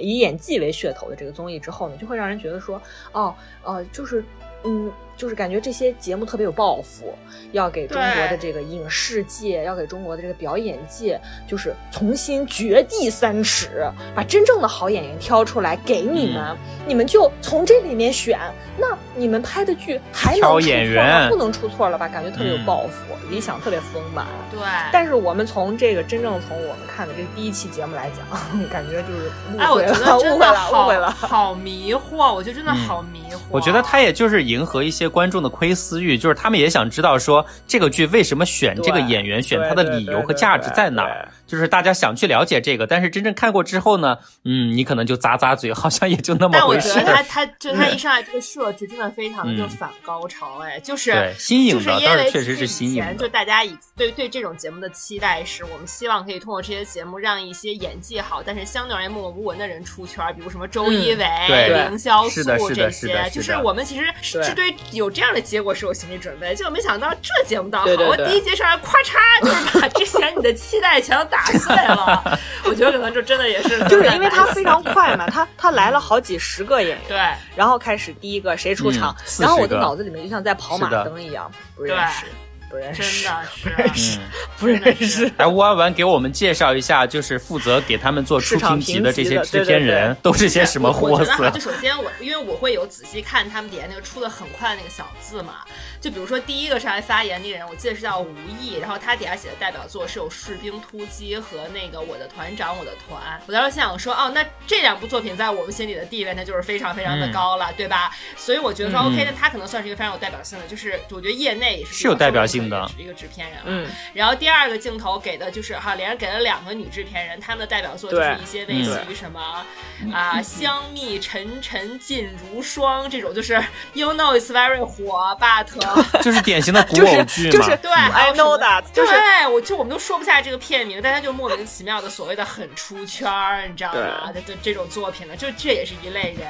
[0.01, 4.25] 以演技为噱头的这个综艺之后呢，就会让人觉得说，哦，呃，就是，
[4.63, 4.89] 嗯。
[5.21, 7.15] 就是感觉这些节目特别有抱负，
[7.53, 16.57] 要给中国的这个影视界，要给中国的这个表演界，就是重新掘地三尺，把真正的好演员挑出来给你们，
[16.87, 18.41] 你们就从这里面选。
[18.79, 21.29] 那你们拍的剧还能出错吗？
[21.29, 22.09] 不能出错了吧？
[22.09, 24.27] 感觉特别有抱负，理想特别丰满。
[24.51, 24.59] 对。
[24.91, 28.27] 但是我们从这个真正从我们看的这第一期节目来讲，
[28.73, 33.39] 感觉就是误会了，误会了，误会了好迷惑，我觉得真的好迷惑。
[33.51, 35.10] 我觉得他也就是迎合一些。
[35.11, 41.29] 观众的窥私欲，就是他们也想知道说这个剧为什么选这个演员，选他的理由和价值在哪儿。
[41.51, 46.93] 就是大家想去了解这个，但是真正看过之后呢，嗯，你可能就咂咂嘴，好像也就那么回事。
[46.95, 53.05] 但我觉得他他就他一上来这个设置真的非常的就反高潮，哎，就是新颖的，当然确实是新颖。
[53.19, 71.40] 就大家以对对这种节目的期待是，我们希望可以通过这些节目让一些演技好，但是相对而言默默无闻的人出圈，比如什么周一围、凌潇肃这些，就是我们其实是对有这样的结果是有心理准备，结果没想到这节目倒好，我第一节上来咔嚓就是把之前你的期待全都打。
[71.41, 77.19] 打碎了，我觉得可能就真的也是，就是因为他非常快嘛，他他来了好几十个演员，对，
[77.57, 82.27] 然后开始第一个谁出场，然后我的脑子里面就像在跑马灯一样，不认识。
[82.71, 84.19] 不认识，真的是不认识，
[84.61, 85.33] 不认识。
[85.39, 91.51] 来，吴安文给我们介绍一下，就是负责给他们做出评级的这些制片人都是些什么货色？
[91.51, 95.55] 就首先我，因为我会有仔细看他们底下那个出的很快的那个小字嘛。
[96.01, 103.39] 就比如说第一个上来发言那个人，我记得是叫吴毅，然后他底下写的代表作是有《士兵突击》和那个《我的团长我的团》。
[103.47, 108.11] 我当时想说，哦，那这两部作品在我们心里的地位，那就是非常非常的高了，对吧？
[108.35, 112.91] 所以我觉得说，OK，那他可能算是一个非常有代表性的，就是我觉得业内也是是有代表性的。
[112.97, 119.67] 一个制片人，嗯，然后第二个镜头给的就是哈，连着给了两个女制片人，他们的代表作就是一些类似于什么
[120.15, 125.67] 啊，香蜜沉沉烬如霜这种，就是 You know it's very 火，but
[126.23, 129.13] 就是典型的古偶剧嘛，对，I know that，就是
[129.53, 134.33] 我就我们都说不下这个片名，但他就莫名其妙的所谓的很出圈儿，你知道吗？
[134.47, 136.49] 这这种作品呢，就这也是一类人。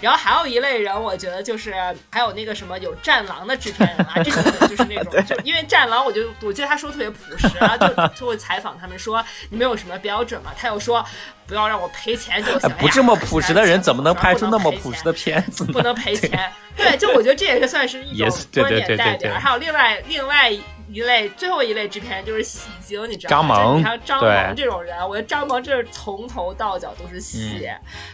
[0.00, 1.74] 然后还有一类人，我觉得就是
[2.10, 7.86] 还有那个什么有战狼的制片人啊，这种就是那种， 就因为战狼，我就我记得他说特别朴实啊，就
[8.20, 10.52] 就会采访他们说你们有什么标准吗？
[10.56, 11.04] 他又说
[11.46, 12.70] 不要让我赔钱就行。
[12.78, 15.64] 不这么朴实的人怎么能拍出那么朴实的片子？
[15.64, 16.52] 不能赔钱。
[16.76, 19.38] 对，就我觉得这也是算是一种观点代表。
[19.38, 20.52] 还有另外另外。
[20.88, 23.56] 一类最后一类制片人就是戏精，你知道吗？
[23.56, 27.68] 张萌，你看张萌这种人，我觉得张萌这是从头到脚都是戏。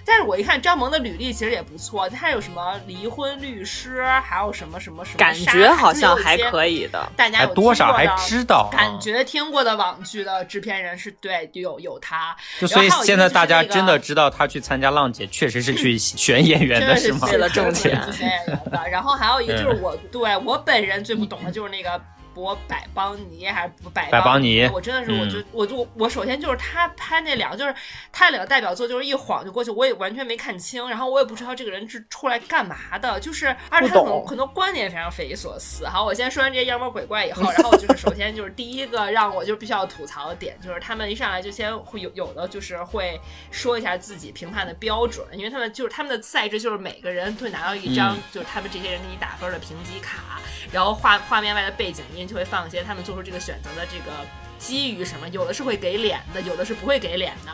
[0.07, 7.07] 但是我一看张萌的履历其实也不错，他有什么离婚律师，还有什么什么什么，感觉好像还可以的。
[7.17, 8.71] 大家有多少还知道？
[8.73, 12.35] 感觉听过的网剧的制片人是对，有有他。
[12.59, 17.29] 就所以现在大家真的知道他去参加浪姐，确实是去 选演员的是吗？
[17.31, 18.89] 为了挣钱选演员的。
[18.91, 22.01] 然后还有一个就是我对我本人最不懂的就是那个。
[22.35, 24.67] 博百邦尼还是百邦尼？
[24.69, 27.75] 我真的是，我就我就我首先就是他拍那两个，就是
[28.11, 35.87] 他两个代表作，就是一晃就过去，我也完全没看清，然后我也不知道这个人是出来干嘛的，就是而且他可能很多观点非常匪夷所思。
[35.87, 50.41] 好，我先说完这些妖魔鬼怪以后，然后就是首先就是第一个让我就必须要吐槽的点，就是他们一上来就先会有有的就是会说一下自己评判的标准，因为他们就是他们的赛制就是每个人会拿到一张就是他们这些人给你打分的评级卡，
[50.73, 52.22] 然后画画面外的背景音。
[52.27, 54.13] 就会放一些他们做出这个选择的这个
[54.59, 57.53] 基于什么，有的是会给脸的，有的是不会给脸的。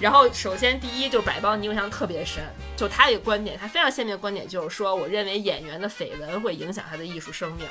[0.00, 2.42] 然后首先第一就是百邦尼印象特别深，
[2.76, 7.66] 就他一个观点，他非常鲜明的观点就是说，我认为演员的绯闻会影响他的艺术生命。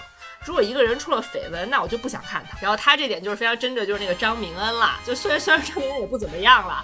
[0.46, 2.58] 如果一个人出了绯闻，那我就不想看他。
[2.62, 6.84] 然后他这点就是非常针对，就是那个张明恩啦，就虽然虽然张明恩也不怎么样了。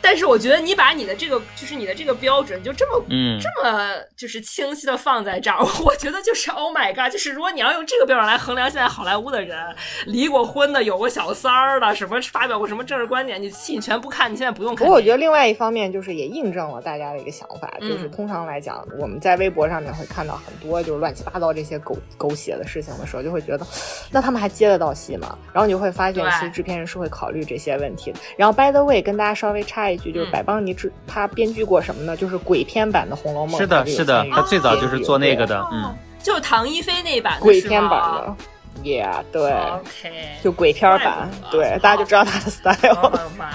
[0.00, 9.58] 但是我觉得你把你的这个就是你的这个标准就这么嗯这么就是清晰的放在这儿， 我觉得就是 Oh my God，就是如果你要用这个标准来衡量现在好莱坞的人，
[10.06, 14.86] 离过婚的、有过小三儿的、什么发表过什么政治观点，你戏你全不看，你现在不用看。
[14.86, 23.66] 不过我觉得另外一方面就是也印证了大家的一个想法，就是通常来讲，我们在微博上面会看到很多就是乱七八糟这些狗狗血的事情的时候，就会觉得
[24.10, 25.36] 那他们还接得到戏吗？
[25.52, 28.18] 然后你就会发现，其实制片人是会考虑这些问题的。
[28.36, 29.87] 然后 By the way，跟大家稍微插。
[29.90, 32.16] 一句就是百邦尼制，他编剧过什么呢？
[32.16, 33.54] 就是鬼片版的《红楼梦》。
[33.58, 38.36] 是的，是的，他最早就是做那个的，嗯，就是唐一菲那版鬼片版的。
[38.82, 40.12] ，Yeah，对，OK，
[40.42, 43.10] 就鬼片版，对，大家就知道他的 style。
[43.36, 43.52] 妈呀！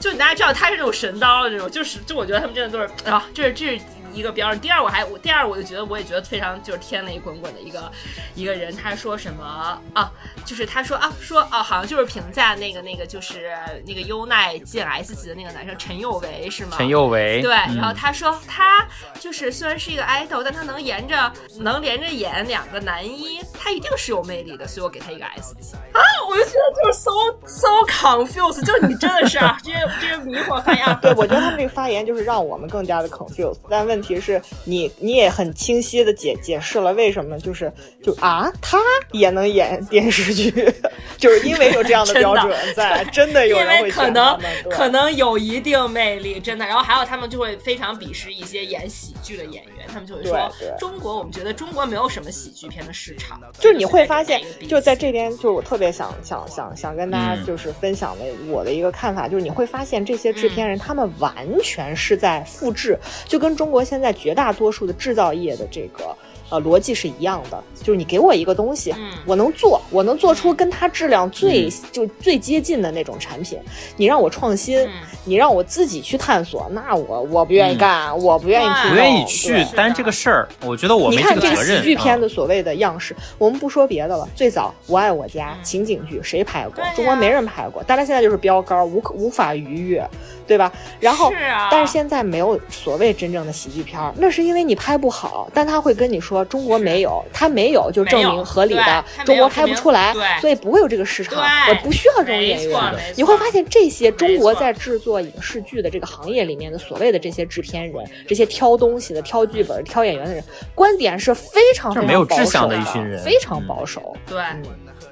[0.00, 3.84] 就大家知道他是那种神刀的这种，就是就我觉得他们真的都是啊，这是这是。
[4.16, 4.58] 一个标准。
[4.58, 7.92] 第二，我还我第二，我就觉得我也觉得非常就是天雷滚滚的一个
[8.34, 8.74] 一个人。
[8.74, 10.10] 他说什么啊？
[10.44, 13.52] 就是他说啊说啊，好像就是评价那个那个就是
[13.86, 16.76] 那个优奈进 S 级的那个男生陈宥维是吗？
[16.78, 17.50] 陈宥维对。
[17.50, 18.86] 然后他说他
[19.20, 26.00] 就是虽然是一个 idol，但他能沿着能连着演两个男一，他一定是有魅力的，所以我给他一个 S 级啊！
[26.28, 27.10] 我就觉得就是 so
[27.46, 30.98] so confused，就是你真的是啊，这些这些迷惑发言。
[31.02, 34.05] 对，我觉得他们这个发言就是让我们更加的 confused，但问题。
[34.06, 38.78] 其实你你也很清晰的解解释了为什么就是就啊他
[39.10, 40.52] 也能演电视剧，
[41.18, 44.38] 就是因为有这样 的标准在，真的有人会可能
[44.70, 46.64] 可能有一定魅力，真的。
[46.64, 53.40] 然后还有他们就会非常鄙视一些演喜剧的演员，他们就会说中国我们觉得中国没有什么喜剧片的市场。
[53.58, 62.96] 就是你会发现，就在这边，就是我特别想想想想跟大家就是分享的我的一个看法，就是你会发现这些制片人他们完全是在复制，
[63.26, 63.95] 就跟中国现。
[63.96, 66.14] 现在绝大多数的制造业的这个。
[66.48, 68.94] 呃，逻辑是一样的，就是你给我一个东西，
[69.26, 73.58] 我能做，我能做出跟它质量最就最接近的那种产品。
[73.96, 74.88] 你让我创新，
[75.24, 80.48] 你让我自己去探索，那我我不愿意干，我不愿意去，不愿意去担这个事儿。
[80.64, 86.84] 我觉得我你看这个喜剧片的所谓的样式，我们不说别的了，最早《我爱我家》情景剧谁拍过？
[86.94, 90.08] 中国没人拍过，但是现在就是标杆，无可无法逾越，
[90.46, 90.72] 对吧？
[91.00, 91.32] 然后，
[91.70, 96.44] 但是现在没有所谓真正的喜剧片，那是因为你拍不好，但他会跟你说。
[96.44, 102.94] 中国没有，他没有就证明合理的，中国拍不出来，所以不会有这个市场，我不需要这种演员。
[103.16, 110.44] 你会发现这些中国在制作影视剧的这个行业里面的所谓的这些制片人，这些挑东西的、挑剧本、挑演员的人，
[110.74, 114.16] 观点是非常非常保守的一群人，非常保守。
[114.26, 114.40] 对。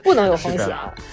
[0.03, 0.69] 不能有风险，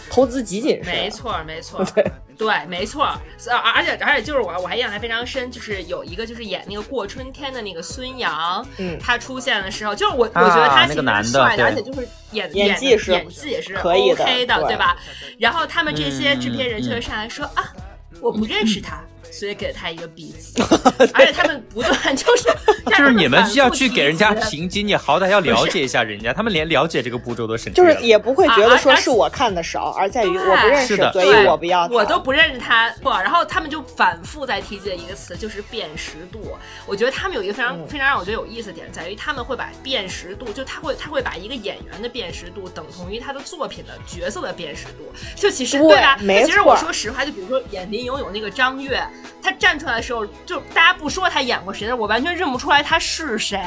[0.09, 0.93] 投资极谨慎。
[0.93, 2.03] 没错，没错， 对
[2.41, 3.05] 对，没错。
[3.47, 14.97] 而而且而且就是我我还印象还非常深，就是有一个就是演那个过春天的那个孙杨，嗯，他出现的时候，就是我我觉得他其实帅的，而且就是演演技是演技也是 OK 的，对吧？
[15.37, 17.71] 然后他们这些制片人就会上来说啊，
[18.19, 19.03] 我不认识他。
[19.31, 20.61] 所以给了他一个 B 级，
[21.13, 22.43] 而且他们不断就是
[22.85, 32.89] 就是你们要去给人家评级，你好歹要 了解一下人家，他们连了解这个步骤都省就是也不会觉得说是我看的少，而在于我不认识，所以我不要，我都不认识他。
[33.01, 36.55] 不，然后他们就反复在提及的一个词就是辨识度。
[36.85, 45.11] 我觉得他们有一个非常非常让我觉得有意思的点，在于他们会把辨识度，就他会他会把一个演员的辨识度等同于他的作品的角色的辨识度。
[45.35, 46.17] 就其实对吧？
[46.45, 49.01] 其实我说实话，就比如说演林有有那个张悦。
[49.41, 53.59] 他站出来的时候，就大家不说他演过谁的，我完全认不出来他是谁。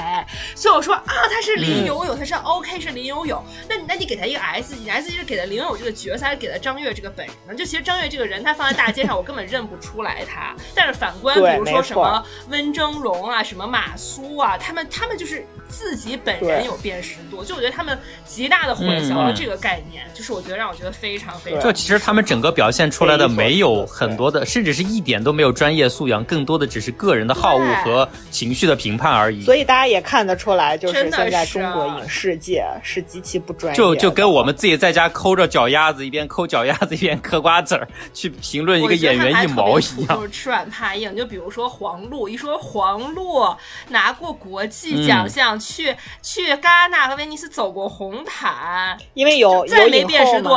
[0.55, 3.45] 所以我说啊，他是林有有，他是 OK 是林有有。
[3.69, 7.55] 那那你给他一个 S 级，S 级是给了林有有这个角色，还是给了张悦这个本人呢？
[7.55, 10.55] 就其实张悦这个人，他放在大街上，我根本认不出来他。
[10.75, 17.45] 但是反观，比如说什么温峥嵘啊，什么马苏啊，他们他们就是自己本人有辨识度。
[17.45, 21.61] 就我觉得他们极大的混淆了这个概念，就是我觉得让我觉得非常非常。
[21.61, 29.43] 就其实他们整个表现出来的没有很多的，甚至是一点都没有专业素养，更多的只是个人的好恶和情绪的评判而已。
[29.43, 33.77] 所以大家也看得出来，就是现在中国影视界是极其不专业。
[33.77, 40.17] 就就跟我们自己在家抠着脚丫子，一边抠脚丫子一边嗑瓜子儿，去评论一个演员一毛一样。
[40.17, 41.15] 就是吃软怕硬。
[41.17, 43.45] 就比如说黄璐，一说黄璐
[43.89, 50.51] 拿过国际奖项，去去戛纳和威尼斯走过红毯，因为有再没辨识度。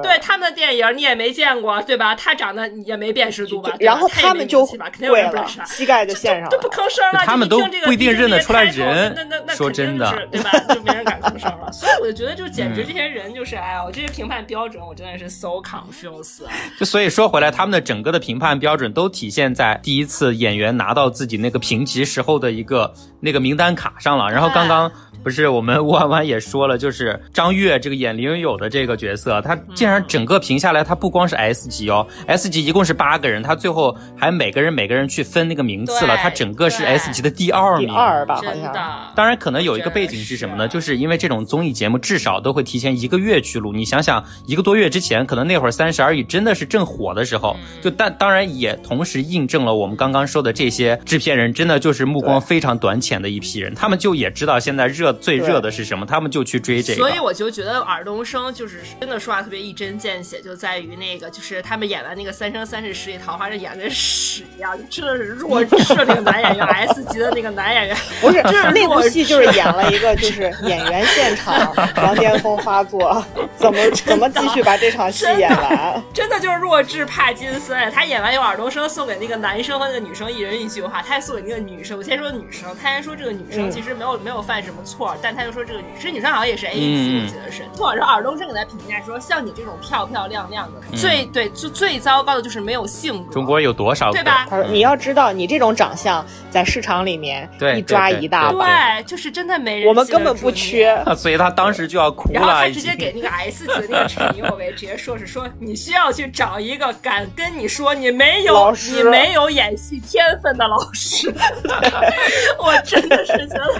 [0.00, 2.14] 对他们的电影你也没见过，对吧？
[2.14, 3.72] 他长得也没辨识度吧？
[3.80, 7.20] 然后他们就跪了，膝盖就献上了，就不吭声了。
[7.24, 9.12] 他们都不一定认得出来人。
[9.16, 10.50] 那那那说真的，对吧？
[10.74, 11.70] 就没人敢吭声了。
[11.72, 16.42] 所以我就觉得，就简直这些人就是，哎呀，我这些评判标准，我真的是 so confused。
[16.78, 24.30] 就所以说回来，他们的整个的评判标准都体现在第一次演员拿到自己那个评级时候的一个那个名单卡上了。
[24.30, 24.90] 然后刚刚。
[25.22, 39.12] 不是，我们 弯弯也说了，就是张悦这个演林有有的这个角色，他竟然整个评下来，他不光是 S 级哦，S 级一共是八个人，他最后还每个人每个人去分那个名次了，他整个是 S 级的第二名，第二吧，好像。
[39.16, 40.68] 当然，可能有一个背景是什么呢？
[40.68, 56.98] 就是因为这种综艺节目至少都会提前一个月去录，你想想，一个多月之前，可能那会儿三十而已真的是正火的时候，就但当然也同时印证了我们刚刚说的这些制片人真的就是目光非常短浅的一批人，他们就就也知道现在热最热的是什么，他们就去追这个。
[56.98, 67.96] 所以我就觉得尔冬升就是真的说话特别一针见血，就在于那个就是他们演完那个《三生三世十里桃花》，这演的屎一样，真的是弱 智那个男演员 S 级的那个男演员。
[68.20, 71.72] 不是，就是那部戏就是演了一个就是演员现场
[72.02, 73.24] 王巅峰发作，
[73.56, 76.02] 怎么怎么继续把这场戏演完？
[76.12, 77.90] 真的就是弱智帕金森。
[77.92, 81.98] 他演完有尔冬升送给那个男生和那个女生一人一句话，他还送给那个女生。
[81.98, 87.62] 我先说女生，他还说这个女生其实没有没有犯什么错，但他就说这个女，其实女生好像也是 A 级，我记得是。
[87.74, 93.32] 错，然后尔冬升给他评价说，像你这种漂漂亮亮的，最对就最糟糕的就是没有性格。
[93.32, 94.46] 中国有多少对吧？
[94.70, 98.66] 你要知道，你这种长相在市场里面一抓一大把，
[98.98, 99.88] 对，就是真的没人。
[99.88, 102.40] 我们根本不缺， 所以他当时就要哭了。
[102.40, 111.32] 然后他直接给那个 S 级的那个陈宥维直接说是说，你需要去找一个敢跟你说你没有你没有演戏天分的老师。
[112.58, 113.72] 我真的是觉得，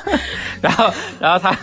[0.60, 1.56] 然后然后他，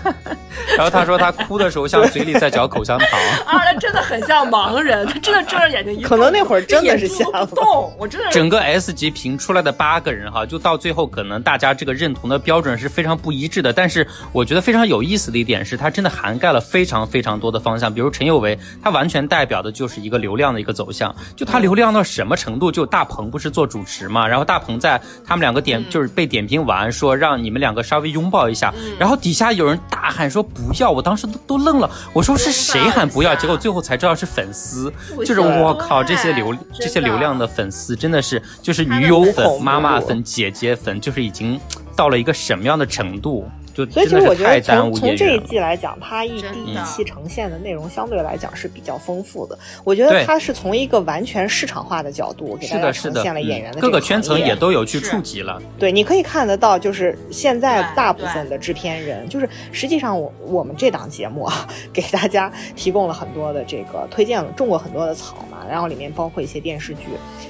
[0.78, 7.28] 然后他说他哭的时候像嘴里在嚼口香糖啊，他真的很像盲人，他真的睁着眼睛一可能那会儿真的是像
[7.66, 34.92] 动，我真的整个 S 级评出来的八个人哈，就到最后可能大家这个认同的标准是非常不一致的，但是我觉得非常有意思的一点是，它真的涵盖了非常非常多的方向，比如陈宥维，他完全代表的就是一个流量的一个走向，就他流量到什么程度，就大鹏不是做主持嘛，然后大鹏在他们两个点就是被点评完说让你们两个稍微拥抱一下，然后底下有人大喊说不要，我当时都都愣了，我说是谁喊不要，结果最后才知道是粉丝，
[35.26, 41.60] 就是我靠这些流这些流量的粉丝真的是就是女友粉、妈妈粉、姐姐粉，就是已经
[41.96, 43.50] 到了一个什么样的程度。
[43.76, 49.58] 所以其实我觉得从从这一季来讲，它一第一期呈现的内容相对来讲是比较丰富的。
[49.84, 55.62] 我觉得它是从一个完全市场化的角度给大家呈现了演员的各个圈层也都有去触及了。
[55.78, 67.08] 对，你可以看得到，就是现在大部分的制片人，就是实际上我我们这档节目啊，给大家提供了很多的这个推荐，种过很多的草嘛，然后里面包括一些电视剧，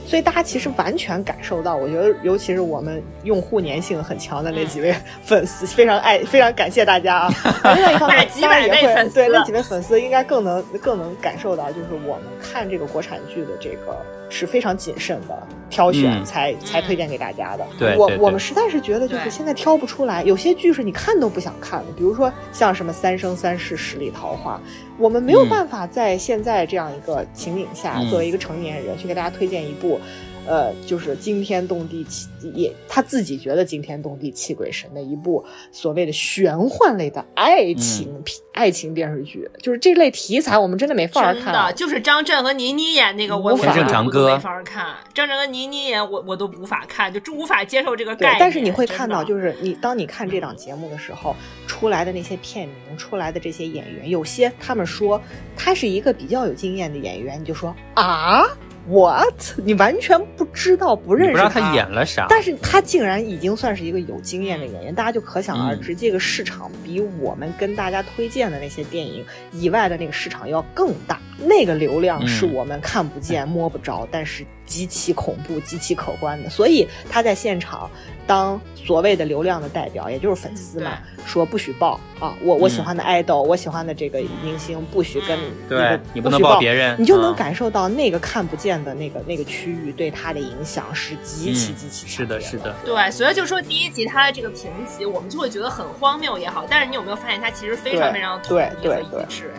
[0.07, 6.14] 所以大家其实完全感受到，我觉得尤其是我们用户粘性很强的那几位 粉丝，非常爱。
[6.23, 7.29] 非常感谢大家啊！
[7.75, 13.97] 另外一方面，当然也会对那几位粉丝应该更能更能感受到，就是我们看这个国产剧的这个
[14.29, 15.37] 是非常谨慎的
[15.69, 17.65] 挑选，才才推荐给大家的。
[17.77, 24.55] 对，我我们实在是觉得就是现在挑不出来，有些剧是你看都不想看的，比如说像什么《三生三世十里桃花》，
[24.97, 29.99] 我们没有办法在现在这样一个情景下，作为一个成年人去给大家推荐一部。
[30.47, 41.43] 呃，就是惊天动地气，也他自己觉得惊天动地泣鬼神的一部所谓的玄幻类的爱情片、爱情电视剧，就是这类题材，我们真的没法看。
[41.43, 44.95] 真的，就是张震和倪妮演那个，我我都没法看。
[45.13, 48.37] 张震和倪妮演，我我都无法看，就无法接受这个概念。
[48.39, 51.35] 但是你会看到，就是你当你看这档节目的时候，
[51.65, 55.19] 出来的那些片名，出来的这些演员，有些他们说
[55.55, 58.43] 他是一个比较有经验的演员，你就说啊。
[58.87, 59.33] What？
[59.57, 62.27] 你完全不知道，不认识他，他演了啥？
[62.29, 74.45] 但是他竟然已经算是一个有经验的演员，大家就可想而知，这个市场比我们跟大家推荐的那些电影以外的那个市场要更大，那个流量是我们看不见摸不着，但是。
[74.65, 77.89] 极其恐怖、极其可观的，所以他在现场
[78.27, 82.35] 当所谓的流量的代表，也就是粉丝嘛，说不许报啊！
[82.41, 85.37] 我我喜欢的爱豆，我喜欢的这个明星，不许跟
[85.69, 93.11] 对你不能报别人，你就能感受到那个看不见的那个那个区域对他的影响是极其极其是的，是的，对。
[93.11, 99.53] 所以就说第一集他的这个评级，我们就会觉得很荒谬也好，但是你有没有发现他其实非常非常统一和一致？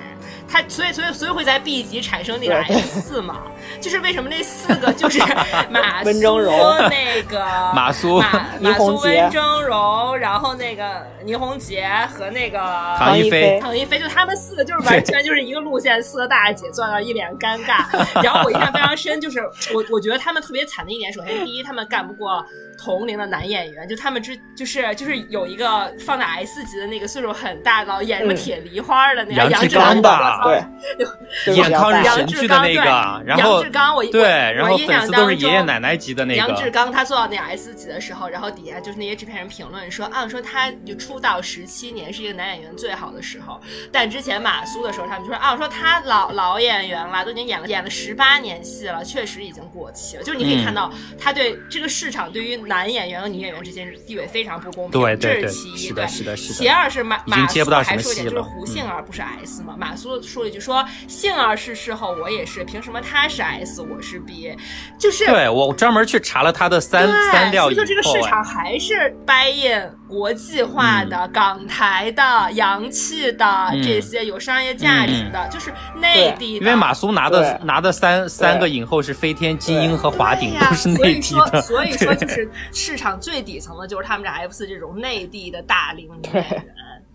[0.49, 3.43] 他所以所以所以会在 B 级产生那个 S 四嘛？
[3.81, 5.19] 就是为什么那四个就是
[5.71, 6.41] 马苏
[6.89, 7.39] 那个
[7.75, 12.59] 马苏马 马苏温峥嵘，然后那个倪虹洁和那个
[12.99, 17.85] 唐一菲，唐一菲就他们四个就是完全就是一个路线，四个大姐坐那一脸尴尬。
[18.23, 19.41] 然后我印象非常深，就是
[19.75, 22.45] 我我觉得他们特别惨的一点，首先第一他们干不过。
[22.79, 32.83] 同龄的男演员，就他们之就是就是有一个放在 S 级的那个岁数很大的，演什么铁梨花的那个杨志刚吧，对，演抗日神剧的那个，
[33.25, 43.61] 然后杨志刚我对，然后粉丝都是爷爷奶奶级的那个杨志刚，他做到那 S 级的时候，然后底下就是那些制片人评论说啊，说他就出道十七年是一个男演员最好的时候，
[43.91, 52.57] 但之前马苏的时候，他们就说啊，说他老老演员了，都已经演了演了十八年戏了，确实已经过气了，就是你可以看到他对这个市场对于。
[52.67, 55.93] 男演员和女演员之间地位非常不公平，这是其一。
[55.93, 56.55] 对，是的，是的。
[56.55, 59.77] 其二是马马苏还说一点，就是胡杏儿不是 S 吗？
[59.79, 64.55] 马苏说了一句说：“幸而是事后，我也是，凭什么他是 S，我是 B？”
[64.99, 76.55] 就是对我专门去查了他的三三料，所以说这个市场还是掰印国际化的、港台的、洋气的这些有商业价值的，就是内地。
[76.57, 81.63] 因为马苏拿的拿的三三个影后是飞天、金鹰和华鼎，都是内地的。
[81.63, 86.67] 所以说，所以 说就是市场最底层的就是他们这 F 四这种内地的大龄女演员。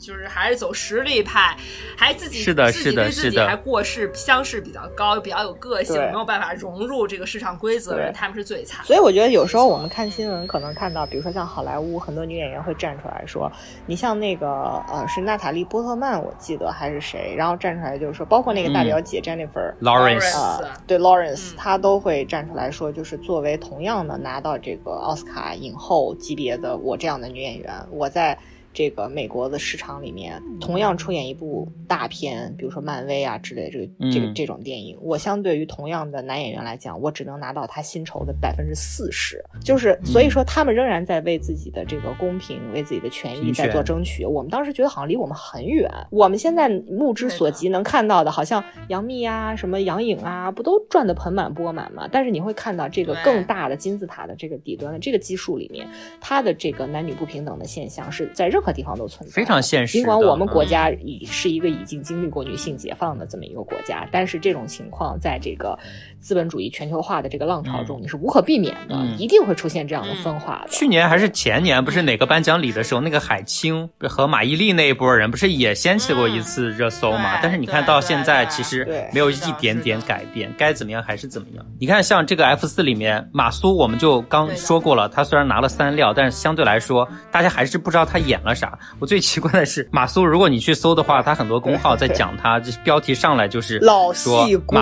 [0.02, 1.56] 就是还是走实力派，
[1.96, 8.84] 还自己是的，自己对自己还过世相势比较高，比较有个性，没有办法融入这个市场规则，他们是最惨。
[8.84, 13.52] 所以我觉得有时候我们看新闻，可能看到，比如说像好莱坞很多女演员会站出来说，
[13.86, 14.48] 你像那个
[14.92, 28.36] 呃是娜塔莉波特曼，我记得还是谁，然后站出来就是说，包括那个大表姐 Jennifer Lawrence，对 Lawrence，她都会站出来说，就是作为同样的拿到这个奥斯卡影后级别的我这样的女演员，我在。
[28.74, 44.26] 这个美国的市场里面，同样出演一部大片，比如说漫威啊之类这个这个这种电影，我相对于同样的男演员来讲，我只能拿到他薪酬的百分之四十，就是所以说他们仍然在为自己的这个公平、为自己的权益在做争取。
[44.26, 52.08] 我们当时觉得好像离我们很远，我们现在目之所及能看到的，好像杨幂啊、什么杨颖啊，不都赚得盆满钵满吗？
[52.10, 55.86] 但是你会看到这个更大的金字塔的这个底端的这个基数里面，
[56.22, 58.61] 它的这个男女不平等的现象是在任。
[58.62, 59.94] 任何地方都存在，非常现实。
[59.94, 65.76] 尽管我们国家已是一个已经经历过女性解放的这么一个国家，但是这种情况在这个
[66.20, 70.70] 资本主义全球化的这个浪潮中，你是无可避免的，一定会出现这样的分化的。
[70.70, 77.40] 去年还是前年，不是哪个颁奖礼的时候，那个海清和马伊琍那一波人，不是也掀起过一次热搜吗？
[77.42, 81.66] 但是你看到现在，其实没有一点点改变，该怎么样还是怎么样。
[81.80, 88.51] 你看，像这个 F 四里面，马苏我们就刚说过了，他虽然拿了三料，但是相对来说，大家还是不知道他演了。
[88.54, 88.78] 啥？
[89.00, 94.76] 我最奇怪的是马苏，如果你去搜的话，他很多公号在讲他，就是标题上来就是老戏骨，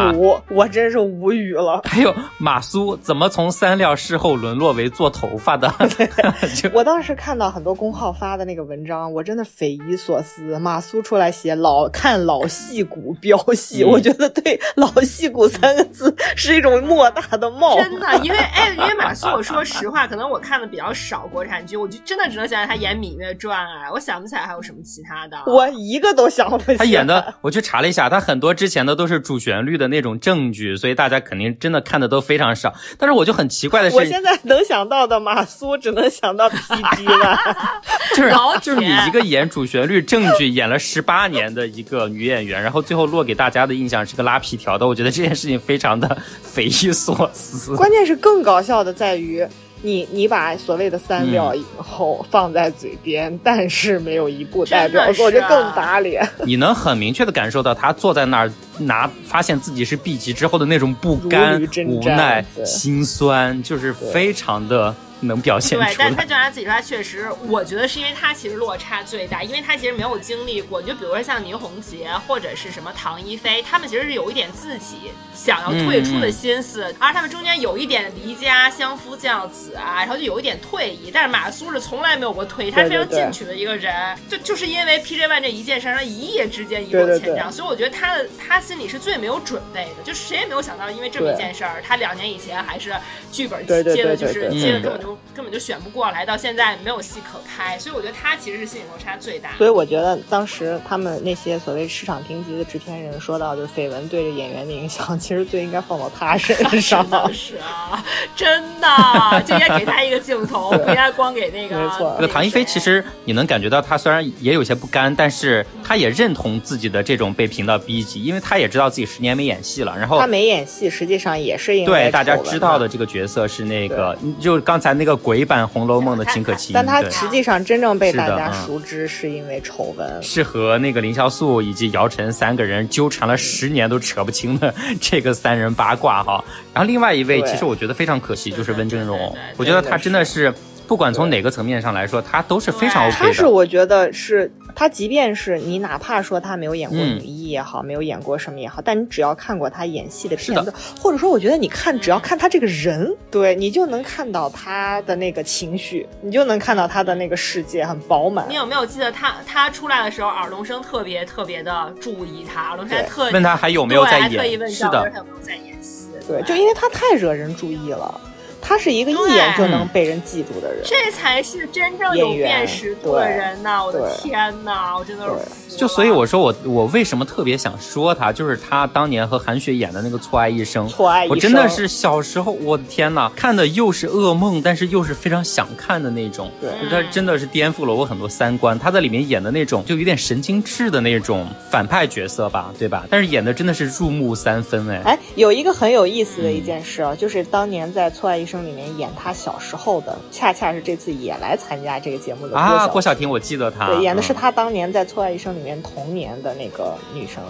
[0.50, 1.82] 我真是无语了。
[1.86, 5.74] 还有马苏怎么从三料事后沦落为做头发的？
[6.74, 10.58] 我当时看到很多公号发的那个文章，我真的匪夷所思。
[10.60, 17.78] 马苏出来写老看老戏骨飙戏，我觉得对老戏骨三个字是一种莫大的冒。
[17.78, 23.59] 真的，因为哎，因为马苏，我说实话，可能我看的比较少国产剧，我就真的只能想起他演《芈月传》。
[23.60, 26.78] 哎，我想不起来还有什么其他的，我一个都想不起来。
[26.78, 32.74] 他演的，我去查了一下，他很多之前的都是主旋律的那种证据，所以大家肯定真的看的都非常少。
[32.98, 37.38] 但是我就很奇怪的是，我现在能想到的马苏只能想到 PG 了，
[38.16, 47.76] 就是就是你一个演主旋律证据演了十八年的一个女演员，然后最后落给大家的印象是个拉皮条的，我觉得这件事情非常的匪夷所思。
[47.76, 49.46] 关键是更搞笑的在于。
[49.82, 56.28] 你你把所谓的三料影后放在嘴边，但是没有一部代表作，就更打脸。
[56.46, 64.96] 你能很明确的感受到他坐在那儿拿发现自己是 B 级之后的那种不甘、无奈、心酸，就是非常的。
[65.22, 83.94] 能表现出来，对，但他就他自己说，他确实，我觉得是因为他其实落差最大，因为他其实没有经历过，就比如说像倪虹洁或者是什么唐一菲，他们其实是有一点自己想要退出的心思，而他们中间有一点离家相夫教子啊，然后就有一点退役，但是马苏是从来没有过退役，他是非常进取的一个人，
[84.30, 92.94] 就就是因为 PJ One 这一件事，他一夜之间一落千丈，所以我觉得他的他心里是最没有准备的，就谁也没有想到，因为这么一件事儿，他两年以前还是
[93.32, 95.18] 剧本接的就是接的根本就。
[95.36, 99.52] 根本就选不过来，到现在没有戏可拍，所以我觉得他其实是心理落差最大。
[99.58, 107.08] 所以我觉得当时他们那些所谓市场评级的制片人说到，就是绯闻对着演员的影响，其实最应该放到他身上。
[107.32, 108.04] 是啊，
[108.36, 111.80] 真的，就应该给他一个镜头， 不应该光给那个。
[111.80, 119.98] 没错，那个唐一菲其实你能感觉到，他虽然也有些不甘，但是他也认同自己的这种被评到 B 级，因为他也知道自己十年没演戏了。
[119.98, 134.72] 然后他没演戏，实际上也是因为对大家知道的这个角色是那个，就刚才那个鬼版《红楼梦》的秦可卿，但他实际上真正被大家熟知是因为丑闻，是和那个凌潇肃以及姚晨三个人纠缠了十年都扯不清的
[135.02, 136.44] 这个三人八卦哈。
[136.74, 140.54] 然后另外一位，其实我觉得非常可惜，就是温峥嵘，我觉得他真的是。
[140.88, 143.26] 不管从哪个层面上来说，他都是非常 OK 的。
[143.28, 158.46] 他是我觉得是他，即便是你哪怕说他没有演过女一也好，没有演过什么也好，但你只要看过他演戏的片子，或者说我觉得你看只要看他这个人，对你就能看到他的那个情绪，你就能看到他的那个世界很饱满。
[158.48, 166.08] 你有没有记得他他出来的时候，尔冬升特别特别的注意他，尔冬升特问他还有没有在演，是的，他有没有在演戏？
[166.26, 168.22] 对，就因为他太惹人注意了。
[168.62, 173.84] 他是一个一眼就能被人记住的人，这才是真正有辨识度的人呐！
[173.84, 175.26] 我的天呐，我真的
[175.70, 186.52] 是就所以我说我我为什么特别想说他，就是他当年和韩雪演的那个《错爱一生》，错爱一生，我真的是小时候，我的天呐，看的又是噩梦，但是又是非常想看的那种。
[186.60, 188.78] 对，他真的是颠覆了我很多三观。
[188.78, 193.06] 他在里面演的那种就有点神经质的那种反派角色吧，对吧？
[193.10, 195.02] 但是演的真的是入木三分哎。
[195.06, 199.34] 哎，有一个很有意思的一件事啊，就是当年在《错爱一生》里面演他。
[199.34, 207.42] 小时候的，恰恰是这次也来参加这个节目的啊，郭晓婷，我记得她，对，演的是她当年在《错爱一生》里面童年的那个女生，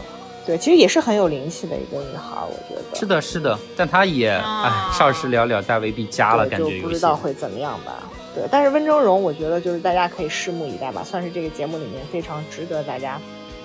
[0.46, 8.04] 对，其实也是很有灵气的一个女孩，我觉得是的，是的，但她也哎，少时了了，大未必佳了，感觉不知道会怎么样吧？
[8.36, 13.20] 对，但是温峥嵘，我觉得就是大家可以拭目以待吧，算是这个节目里面非常值得大家。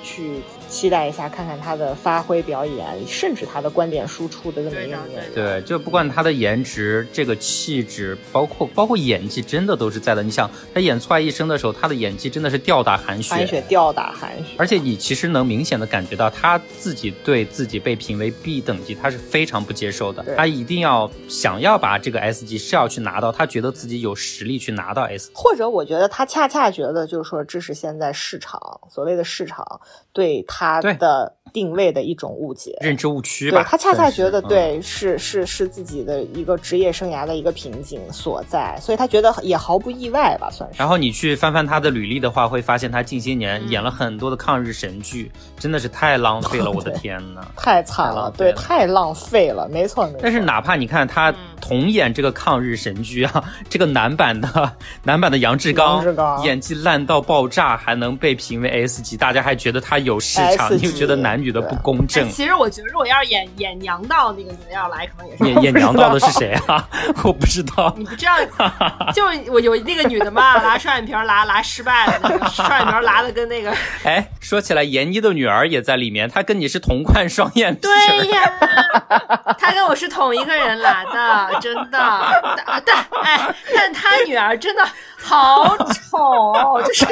[0.06, 5.24] 去期待一下，看看他的发挥表演，甚至他的观点输出的这么一个演员。
[5.34, 10.22] 对，就不管他的颜值、这个气质，包括包括演技，真的都是在的。
[10.22, 14.54] 你想，他演《错爱一生》的时候，他的演技真的是吊打韩雪，韩雪吊打韩雪。
[14.58, 20.24] 而且你其实能明显的感觉到，他自己对自己被评为 B 等级，他是非常不接受的。
[20.36, 25.30] 他一定要想要把这个 S 级是要去拿到，他觉得自己有实力去拿到 S。
[25.34, 28.58] 或者我觉得他恰恰觉得，就是说这是现在市场
[28.90, 29.64] 所谓的市场。
[30.12, 30.53] 对他
[30.98, 33.62] 的定位的一种误解、认知误区吧。
[33.62, 40.78] 对他恰恰觉得，对，是是是自己的一个职业生涯的一个瓶颈所在，所以他觉得也毫不意外吧，算是。
[40.78, 50.20] 然后你去翻翻他的履历的话，会发现他近些年演了很多的抗日神剧，真的是太浪费了，我的 天呐，太惨了，对，太浪费了，没错没错。
[50.22, 54.70] 但是哪怕你看他同演这个抗日神剧啊，这个男版的
[55.02, 56.04] 男版的杨志刚，
[56.44, 59.94] 演技烂到爆炸，还能被评为 S 级，大家还觉得他。
[60.04, 62.28] 有市场，你就觉得男女的不公正。
[62.30, 66.88] 其实我觉得，如果要是演演娘道那个女的要来，可能也是演演娘道的是谁啊？
[67.22, 67.94] 我不知道。
[67.96, 69.12] 你不知道？
[69.14, 73.72] 就我有那个女的嘛，拉双眼皮拉拉失败了，那个双眼皮拉的跟那个……
[74.04, 77.80] 哎，说起来，闫妮的女儿也在里面，她跟你是同款双眼皮。
[77.82, 78.52] 对呀，
[79.58, 81.98] 她跟我是同一个人来的，真的。
[82.84, 84.82] 但哎，但她女儿真的
[85.24, 87.06] 好丑，就是。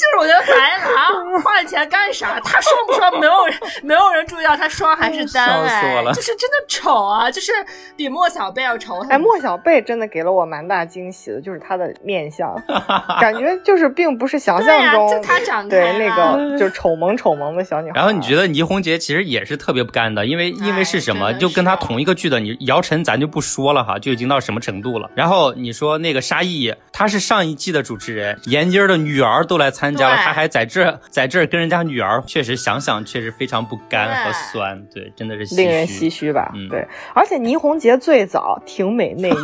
[0.00, 2.40] 就是我觉得白狼花钱干啥？
[2.42, 3.20] 他双不双？
[3.20, 7.30] 没有人没有人注意到他双还是单 哎，就是真的丑啊！
[7.30, 7.52] 就是
[7.96, 8.98] 比莫小贝要丑。
[9.10, 12.54] 哎，莫小贝真的给了我蛮大惊喜的，就是他的面相，
[13.20, 17.96] 感觉就是并不是想象中就他长对那个就是丑萌丑萌的小女孩。
[17.96, 21.30] 然后你觉得倪虹洁其实也是特别不干的，因为因为是什么？
[21.34, 25.10] 就跟他同一个剧的，你姚晨咱就不说了哈，就已经到什么程度了。
[25.14, 29.96] 然后你说那个沙溢，他是上一季的主持人，闫妮儿的女儿都来参。
[29.96, 36.52] 加了，他还在这，在这跟人家女儿，确实想想确实非常不甘和酸，对，真的是令人唏嘘吧？
[36.54, 36.86] 嗯，对。
[37.14, 39.34] 而且倪虹洁最早挺美内衣，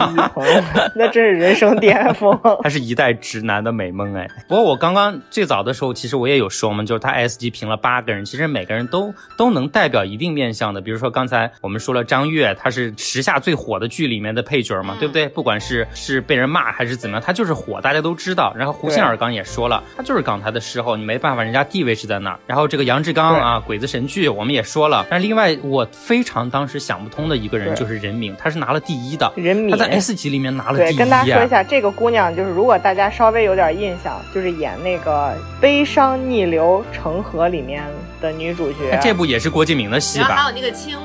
[0.95, 2.39] 那真是人生巅峰。
[2.63, 4.29] 她是一代直男的美梦哎。
[4.47, 10.81] 不过我刚刚最早的时候，其实我也有说嘛，就是他 S 级评了八个人，其实每个人都都能代表一定面相的。
[10.83, 15.27] 比如说刚才我们说了张悦，他是时下最火的剧里面的配角嘛，对不对？
[15.31, 18.53] 不管是是被人骂还是怎么样，他就是火，大家都知道。
[18.57, 22.39] 然后胡杏儿刚也说了，他就是港台的时候，你没办法，人家地位是在那儿。
[22.47, 25.07] 然后这个杨志刚啊，鬼子神剧我们也说了。
[25.11, 29.33] 但是另外，我非常当时想不通的一个人就是任敏，她是拿了第一的。
[29.37, 30.97] 任敏他在 S 级里面拿了第一。
[30.97, 35.29] 对，跟大家说一下，这个姑娘就是，如果大家稍微有点印象，就是演那个
[35.61, 37.83] 《悲伤逆流成河》里面
[38.21, 38.99] 的女主角。
[39.03, 40.29] 这部也是郭敬明的戏吧？
[40.29, 40.99] 还有那个青。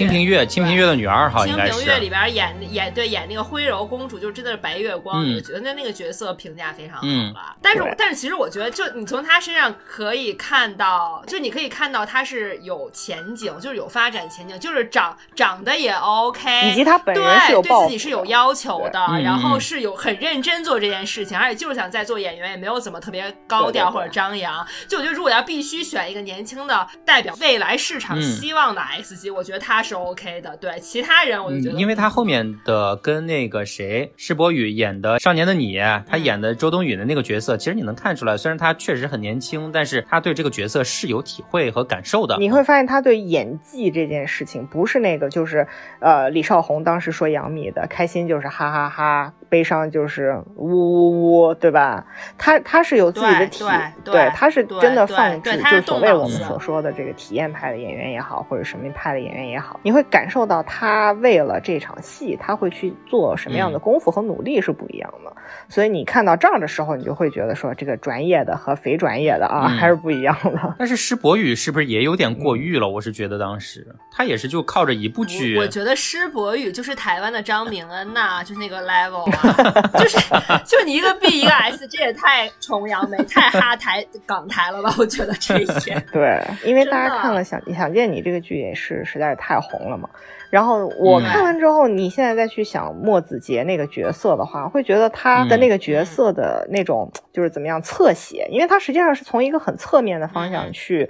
[0.00, 1.72] 清平乐，清平乐的女儿哈，应该是。
[1.72, 7.54] 清平乐里边演演对演那个徽柔公主，就真的是白月光，我觉得那那个角色评价非常好吧。
[7.60, 24.66] 但是但是其实我觉得，就你从她身上可以看到，就你可以看到她是有前景，就是有发展前景，就是长长得也 OK，以及她本人是有对自己是有要求的，然后是有很认真做这件事情，而且就是想再做演员，也没有怎么特别高调或者张扬。
[24.88, 29.82] 就我觉得，如果要必须选一个年轻的代表未来市场希望的 X 级，我觉得她。
[29.89, 35.76] 是 OK 的，对其他人我就觉得，因为他后面的跟那个谁施博宇演的《少年的你》，
[36.06, 42.36] 他演的周冬雨的那个角色，其实你能看出来，虽然他确实很年轻，但是他对这个角色是有体会和感受的。
[42.38, 45.66] 你会发现他对演技这件事情，不是那个就是
[46.00, 52.06] 呃李少红当时说杨幂的开心就是哈哈哈悲伤就是呜呜呜，对吧？
[52.38, 53.64] 他他是有自己的体，
[54.04, 65.32] 对，他是真的放置，就所谓我们所说的这个体验派的演员也好，或者什么派的演员也好，你会感受到他为了这场戏，他会去做什么样的功夫和努力是不一样的。
[65.68, 70.76] 所以你看到这儿的时候，你就会觉得说，这个专业的和非专业的啊，还是不一样的。
[70.78, 72.88] 但是施柏宇是不是也有点过誉了？
[72.88, 75.58] 我是觉得当时他也是就靠着一部剧。
[75.58, 79.39] 我觉得施柏宇就是台湾的张明恩呐，就是那个 level 啊，
[79.98, 80.18] 就是
[80.64, 84.94] 就你一个 B 一个 S，这也太崇洋媚太哈台港台了吧？
[84.98, 85.94] 我觉得这一些。
[86.12, 90.08] 对，因为大家看了《想想见你》这个剧也是实在是太红了嘛。
[90.50, 101.08] 然后我看完之后，你现在再去想莫子杰那个角色的话，会觉得他的那个角色的那种就是怎么样侧写，因为他实际上是从一个很侧面的方向去。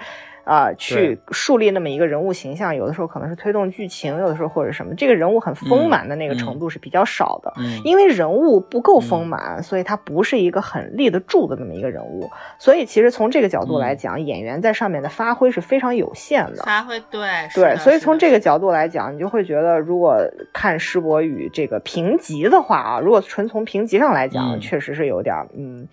[0.50, 12.28] 啊，去树立那么一个人物形象，有的时候可能是推动剧情，有的时候或者什么，这个人物很丰满的那个程度是比较少的，因为人物不够丰满，所以他不是一个很立得住的那么一个人物。
[12.58, 16.64] 所以其实从这个角度来讲，演员在上面的发挥是非常有限的。
[16.64, 17.20] 发挥对
[17.54, 20.16] 对，所以从这个角度来讲，你就会觉得，如果
[20.52, 25.86] 看施博宇这个评级的话啊，如果纯从评级上来讲，确实是有点嗯。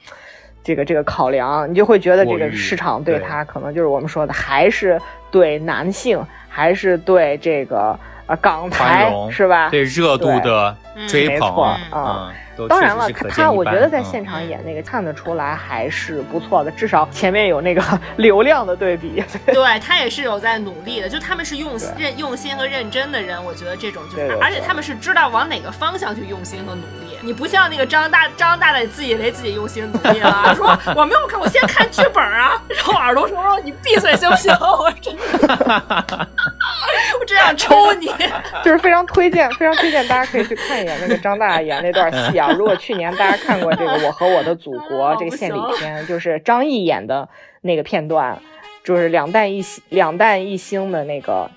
[0.68, 5.00] 这个这个考量，你就会觉得这个市场对他可能就是我们说的，还是
[5.32, 9.70] 对男性，还是对这个呃港台是吧？
[9.70, 10.76] 对热度的
[11.08, 12.34] 追捧啊。
[12.70, 17.84] 当然了，他我觉得在现场演那个看得出来还是不错的，至少前面有那个
[18.16, 19.22] 流量的对比。
[19.48, 27.18] 对他也是有在努力的，就他们是用认用心和认真的人，我觉得这种就是，而且他们是知道往哪个方向去用心和努力。
[27.22, 34.54] 你不像那个张大张大大自以为自己用心努力了， 说我没有看，我先看剧本啊，然后耳朵说你闭嘴行不行？
[34.60, 36.28] 我真的。
[37.20, 38.08] 我真想抽你，
[38.64, 42.52] 就是非常推荐，非常推荐，大家可以去看一眼那个张大演那段戏啊。
[42.52, 47.28] 如果去年大家看过这个《我和我的祖国》 这个献礼片，就是张译演的
[47.62, 48.40] 那个片段。
[48.88, 51.52] 就是两弹一星，两弹一星的那个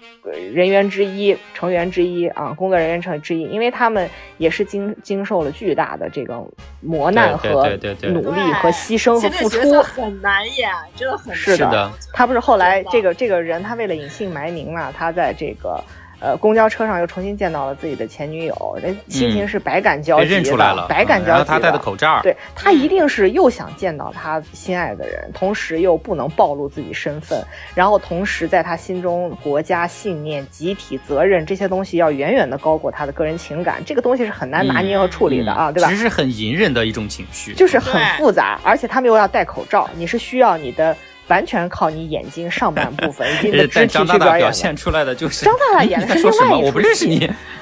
[0.53, 6.45] 人员之一，成员之一啊，工作人员成之一，因为他们也是经经受了巨大的这个
[6.81, 7.71] 磨难和
[8.09, 11.89] 努力和牺牲和付出，很难演，真的很是的。
[12.13, 15.81] 他不是后来这个这个人，他为了隐姓埋名嘛，他在这个。
[16.21, 21.31] 呃，公交车上又重新见到了自己的前女友，这心情是百感交集的，百感交集。
[21.31, 27.43] 然后他戴的口罩，对他一定是又想见到他心爱的人，同时又不能暴露自己身份，
[27.75, 35.89] 然后同时在他心中，国家信念、集体责任这些东西要远远的高过他的个人情感，这个东西是很难拿捏和处理的啊，对吧？
[35.89, 40.95] 其实是很隐忍的一种情绪，就是很复杂，而且他们又要戴口罩，你是需要你的。
[41.31, 44.39] 完全靠你眼睛上半部分以及你的肢体去表演。
[44.39, 47.21] 表现出来的就是张大大演的是另外一出我不认识你。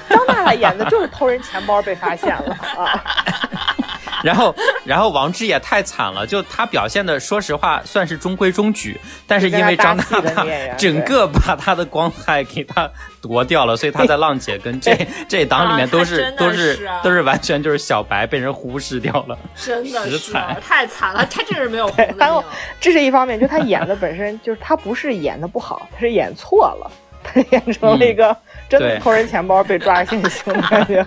[0.09, 3.75] 张大大演的就是偷人钱包被发现了啊。
[4.23, 4.55] 然后，
[4.85, 10.45] 然后王志也太惨了，就他表现的，说实话算是中规中矩，但是因为张大大
[10.77, 12.89] 整个把他的光彩给他
[13.21, 14.95] 夺掉了，所以他在浪姐跟这
[15.27, 22.43] 这档里面都是都是都是完全就是小白被人忽视掉了， 真的是太惨了，他真是没有红然后
[22.79, 26.91] 这是一方面，就他演的本身就是他不是演的不好，他是演错了，
[27.23, 28.35] 他演成了一个
[28.67, 31.05] 真的偷人钱包被抓现行的感觉。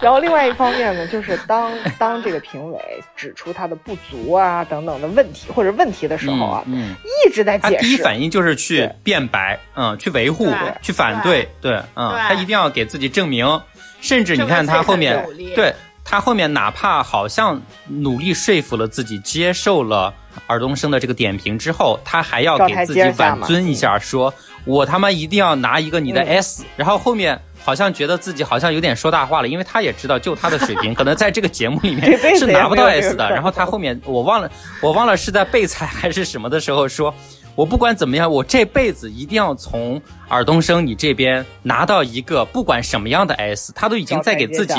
[0.00, 2.80] 然后另外一方面呢，就是当当这个评委
[3.16, 6.94] 指出他的不足啊等等的问题或者问题的时候啊，嗯，
[7.26, 7.74] 一直在解释。
[7.74, 10.48] 他第一反应就是去辩白，嗯，去维护，
[10.82, 13.60] 去反对，对，嗯，他一定要给自己证明。
[14.00, 15.74] 甚至你看他后面，对
[16.04, 20.12] 他后面哪怕好像努力说服了自己，接受了
[20.46, 24.34] 尔冬升的这个点评之后，他还要给自己挽尊一下，说
[24.66, 27.40] 我他妈一定要拿一个你的 S，然后后面。
[27.64, 33.30] 好像觉得自己好像有点说大话了，因为他也知道，就他的水平，可能在这个节目里面 是拿不到 S 的。
[33.30, 34.50] 然后他后面我忘了，
[34.82, 37.14] 我忘了是在备采还是什么的时候说，
[37.54, 43.72] 我不管怎么样，我这辈子一定要从尔冬升你这边拿到一个不管什么样的 S。
[43.74, 44.74] 他都已经在给自己，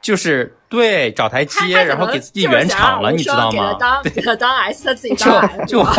[0.00, 3.76] 就是对找台阶，然后给自己圆场了，你知道吗？
[4.14, 5.84] 给他当 S，他自己当 S，就。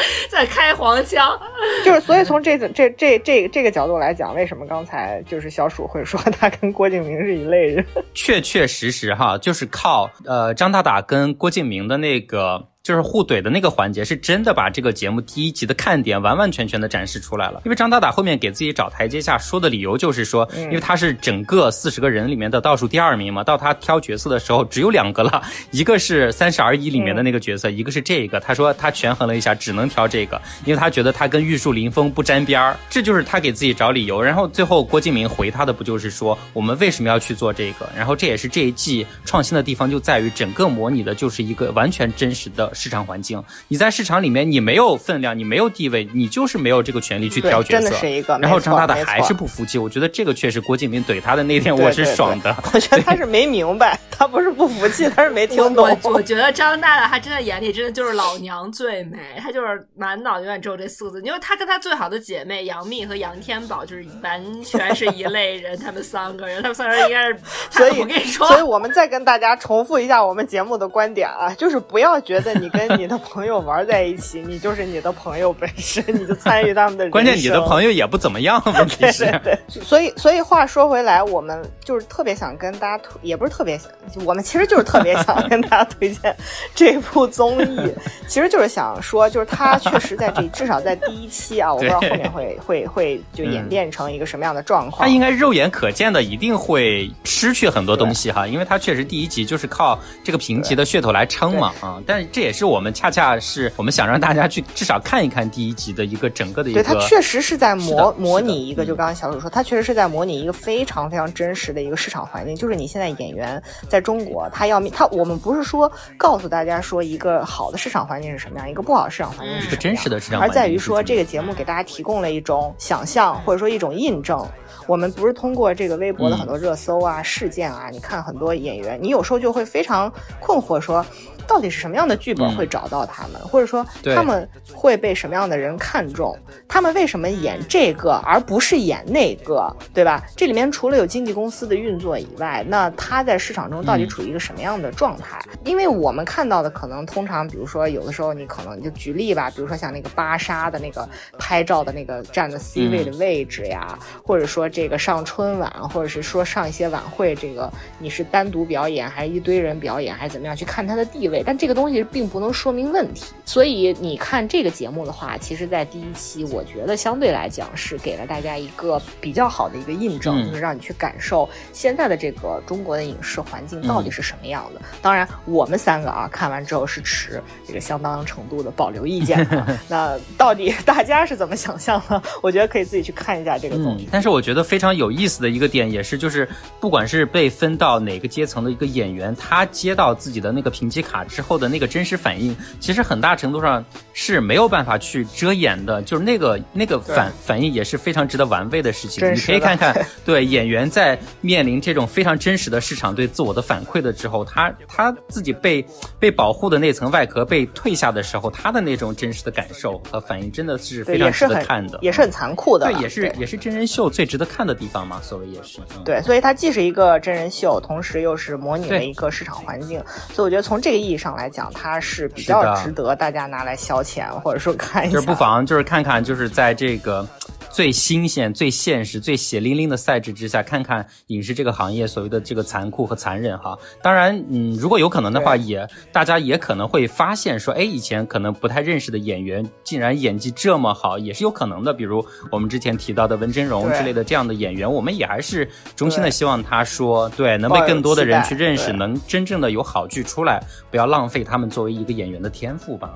[0.30, 1.38] 在开黄腔，
[1.84, 7.84] 就是所以从这这这这这个角度来讲，为什么刚才就是小鼠会说他跟郭敬明是一类人？
[8.14, 12.68] 确确实实哈，就是靠呃张大大跟郭敬明的那个。
[12.82, 17.60] 就是互怼的那个环节，是真的把这个节目第一集的看点完完全全的展示出来了。
[17.66, 28.40] 因为张大大后面给自己找台阶下说的理由就是说，因为他是整个四十个人里面的倒数第二名嘛，到他挑角色的时候只有两个了，一个是《三十而已》里面的那个角色，一个是这个。
[28.40, 34.22] 他说他权衡了一下，只能挑这个，因为他觉得他跟玉树临风不沾边儿，这就是他给自己找理由。
[34.22, 37.86] 然后最后郭敬明回他的不就是说，我们为什么要去做这个？
[37.94, 43.42] 然后这也是这一季创新的地方，就在于整个模拟的就是一个完全真实的市场环境。
[43.68, 47.82] 你在市场里面，你没有分量，你没有地位，你就是没有这个权利去挑角色。
[47.82, 48.38] 真的是一个。
[48.38, 52.54] 然后张大大还是不服气，我觉得这个确实郭敬明怼他的那天我是爽的。
[52.72, 55.88] 我觉得他是没明白， 他不是不服气，他是没听懂。
[56.02, 61.26] 我我觉得张大大他真的眼里真的就是老娘最美，他就是满脑永远只有这四个字。
[61.26, 67.38] 因为他跟他最好的姐妹杨幂和杨天宝就是完全是一类人，他们三个人，他们三个人应该是。
[67.70, 77.08] 所以 我跟你说，所以我们再跟大家重复一下我们节目的观点啊，就是不要觉得你跟你的朋友玩在一起，你就是你的朋友本身，你就参与他们的。
[77.10, 79.24] 关键你的朋友也不怎么样， 问题是。
[79.44, 83.90] 对，所以所以话说回来，我们就是特别想跟大家推，也不是特别想，
[84.24, 86.34] 我们其实就是特别想跟大家推荐
[86.74, 87.92] 这部综艺，
[88.26, 95.06] 其实就是想说，就是他确实在这至少在第一期啊，我不知道后面会会会就演变成一个什么样的状况。
[95.06, 106.82] 他应该肉眼可见的一定会失去很多东西哈，因为他确实第一集就是靠这个评级的噱头来撑嘛啊，但是这也是我们恰恰是我们想让大家去至少看一看第一集的一个整个的一个。
[106.82, 124.46] 对，它确实是在模模拟一个，就刚刚小鲁说，它确实是在模拟一个非常非常真实的一个市场环境，就是你现在演员在中国，他要他我们不是说告诉大家说一个好的市场环境是什么样，一个不好的市场环境是什么样，真实的市场，而在于说这个节目给大家提供了一种想象，或者说一种印证。
[124.86, 131.04] 我们不是通过这个微博的很多热搜啊、事件啊，你看很多演员，你有时候就会非常困惑说。
[131.48, 133.84] 到底是什么样的剧本会找到他们，或者说
[134.14, 136.38] 他们会被什么样的人看中？
[136.68, 140.22] 他们为什么演这个而不是演那个，对吧？
[140.36, 145.40] 这里面除了有经纪公司的运作以外，那他在市场中到底处于一个什么样的状态？
[145.64, 160.54] 因为我们看到的可能通常，比如说有的时候你可能就举例吧，比如说像那个芭莎的那个拍照的那个站的 C 位的位置呀，或者说这个上春晚，或者是说上一些晚会，这个你是单独表演还是一堆人表演还是怎么样？
[160.54, 161.37] 去看他的地位。
[161.44, 174.80] 但这个东西并不能说明问题，所以你看这个节目的话，其实，在第一期，我觉得相对来讲是给了大家一个比较好的一个印证，就是让你去感受现在的这个中国的影视环境到底是什么样的。
[175.02, 179.78] 当然，我们三个啊看完之后是持这个相当程度的保留意见的。
[179.88, 182.22] 那到底大家是怎么想象的？
[182.42, 184.08] 我觉得可以自己去看一下这个综艺。
[184.10, 186.48] 但是我觉得非常有意思的一个点，也是就是
[186.80, 191.18] 不管是被分到哪个阶层的一个演员，他接到自己的那个评级卡。
[191.28, 199.32] 之后的那个真实反应，其实很大程度上是没有办法去遮掩的，就是那个那个反反应也是非常值得玩味的事情。
[199.32, 205.86] 你可以看看， 对演员在面临这种非常真实的市场对自我的反馈的之后，他他自己被
[206.18, 212.90] 被保护的那层外壳被退下的时候，他的那种真实的感受和反应，真的是非常值得看的，也是很残酷的。
[212.90, 215.78] 对，也是也是真人秀最值得看的地方嘛，所谓也是。
[216.04, 220.02] 对，所以它既是一个真人秀，同时又是模拟了一个市场环境，
[220.32, 221.18] 所以我觉得从这个意义。
[221.18, 227.26] 上来讲，它是比较值得大家拿来消遣，或者说看一下，就是不妨就是看看，就是在这个。
[227.70, 233.78] 最新鲜、最现实、最血淋淋的赛制之下，看看影视这个行业所谓的这个残酷和残忍哈。
[234.02, 241.92] 当然，嗯，如果有可能的话，也大家也可能会发现说，哎，以前可能不太认识的演员，竟然演技这么好，也是有可能的。
[241.92, 250.60] 比如我们之前提到的文峥嵘之类的这样的演员，我们也还是衷心的希望他说，对，能被更多的人去认识，能真正的有好剧出来，
[250.90, 253.14] 不要浪费他们作为一个演员的天赋吧。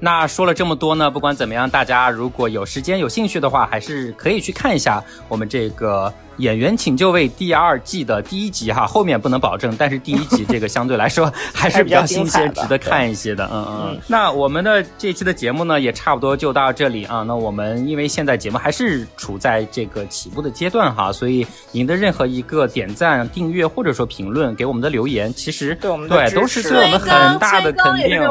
[0.00, 6.12] 那说了这么多呢，不管怎么样，大家如果有时间有兴趣的话，还是可以去看一下我们这个。
[6.38, 13.48] 演员请就位第二季的第一集哈，后面不能保证，但是第一集这个相对来说 还是比较新鲜，值得看一些的。
[13.52, 14.00] 嗯嗯。
[14.06, 17.24] 那我们的这期的节目呢，也差不多就到这里啊。
[17.26, 28.22] 那我们因为现在节目还是处在这个起步的阶段哈，所以您的任何一个点赞、订阅或者说评论给我们的留言，其实对我们对都是对我们很大的肯定。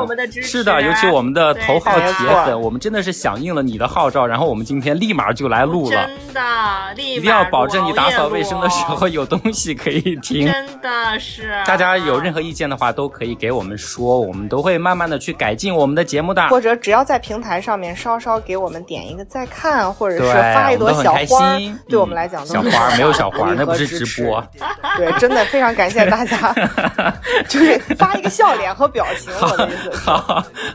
[0.41, 2.13] 是的，尤其我们的头号铁
[2.45, 6.07] 粉，我们真的是响应了你的号召，然后我们今天立马就来录了。
[6.07, 7.96] 真的，一定要保证你。
[7.97, 10.45] 打扫卫生的时候有东西可以听。
[10.45, 16.47] 真的是，大家有任何意见的话都可以给我们说，我们都会慢慢的去改进我们的节目的。
[16.49, 21.57] 或者只要在平台上面稍稍给我们点一个再看，或者是发一朵小花，
[21.89, 24.43] 对我们来讲小花没有小花，那不是直播。
[24.95, 26.53] 对，真的非常感谢大家，
[27.49, 29.91] 就是发一个笑脸和表情，我的意思。
[29.91, 30.05] 是，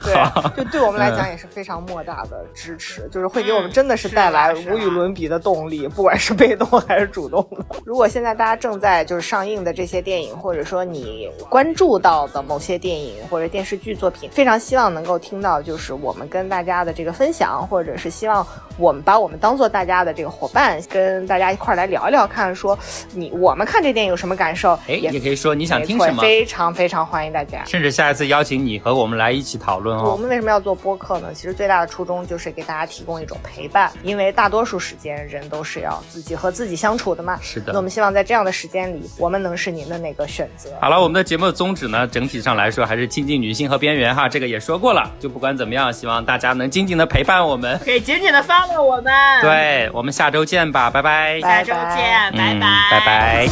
[0.04, 7.64] 对，就对我们来讲也是非常莫大的支持，就是会给我们真的是带来无与伦比的动力，不管是被动还是主动的。
[7.84, 18.44] 如果现在大家正在就是上映的这些电影，或者说你关注到的某些电影或者电视剧作品，非常希望能够听到就是我们跟大家的这个分享，或者是希望
[18.78, 22.78] 我们把我们当做大家的这个伙伴，跟大家一块来聊一聊，看说
[23.14, 30.12] 你我们看这电影有什么感受，哎，也可以说你想听什么，非常非常欢迎大家，甚至下一次邀请你和我们来一起讨论哦。
[30.12, 31.32] 我们为什么要做播客呢？
[31.34, 37.38] 其实最大的初衷就是给大家提供一种陪伴，因为大多数时间人都是要自己和自己相处的嘛。
[37.42, 40.70] 是的，那我们希望在这样的时间里，我们能是您的那个选择。
[40.80, 45.10] 好了，我们的节目的宗旨呢，整体上来说还是亲近女性和边缘哈，这个也说过了。
[45.18, 49.12] 就不管怎么样，希望大家能紧紧的陪伴我们， 可以紧紧的 follow 我们。
[49.40, 51.40] 对，我们下周见吧，拜拜。
[51.40, 53.48] 下周见，拜拜，拜拜。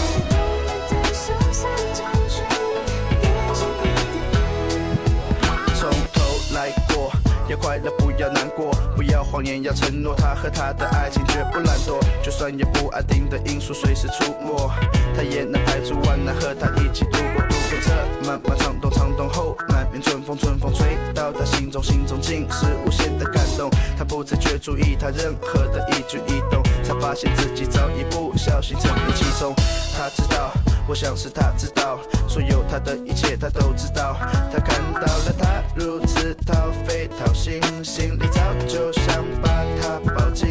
[7.48, 8.70] 要快乐，不要难过，
[9.00, 10.14] 不要谎言，要承诺。
[10.14, 14.70] 他和他的爱情绝不懒惰，就算有不安定的因素随时出没，
[15.16, 17.42] 他也能排除万难和他一起度过。
[17.46, 23.70] 路过这漫漫长冬，长冬后满面春风，春风吹到他心中，心中尽是无限的感动。
[23.96, 29.54] 他不自觉注意他任何的一举一动，才发现自己早已不小心沉溺其中。
[29.96, 30.69] 他知道。
[30.90, 34.16] 我想是他知道，所有他的一切他都知道。
[34.52, 36.52] 他看到了他如此掏
[36.84, 39.48] 肺掏心，心里早就想把
[39.80, 40.48] 他抱紧。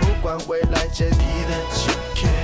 [0.00, 1.12] 不管未来坚毅
[1.48, 2.43] 的今天。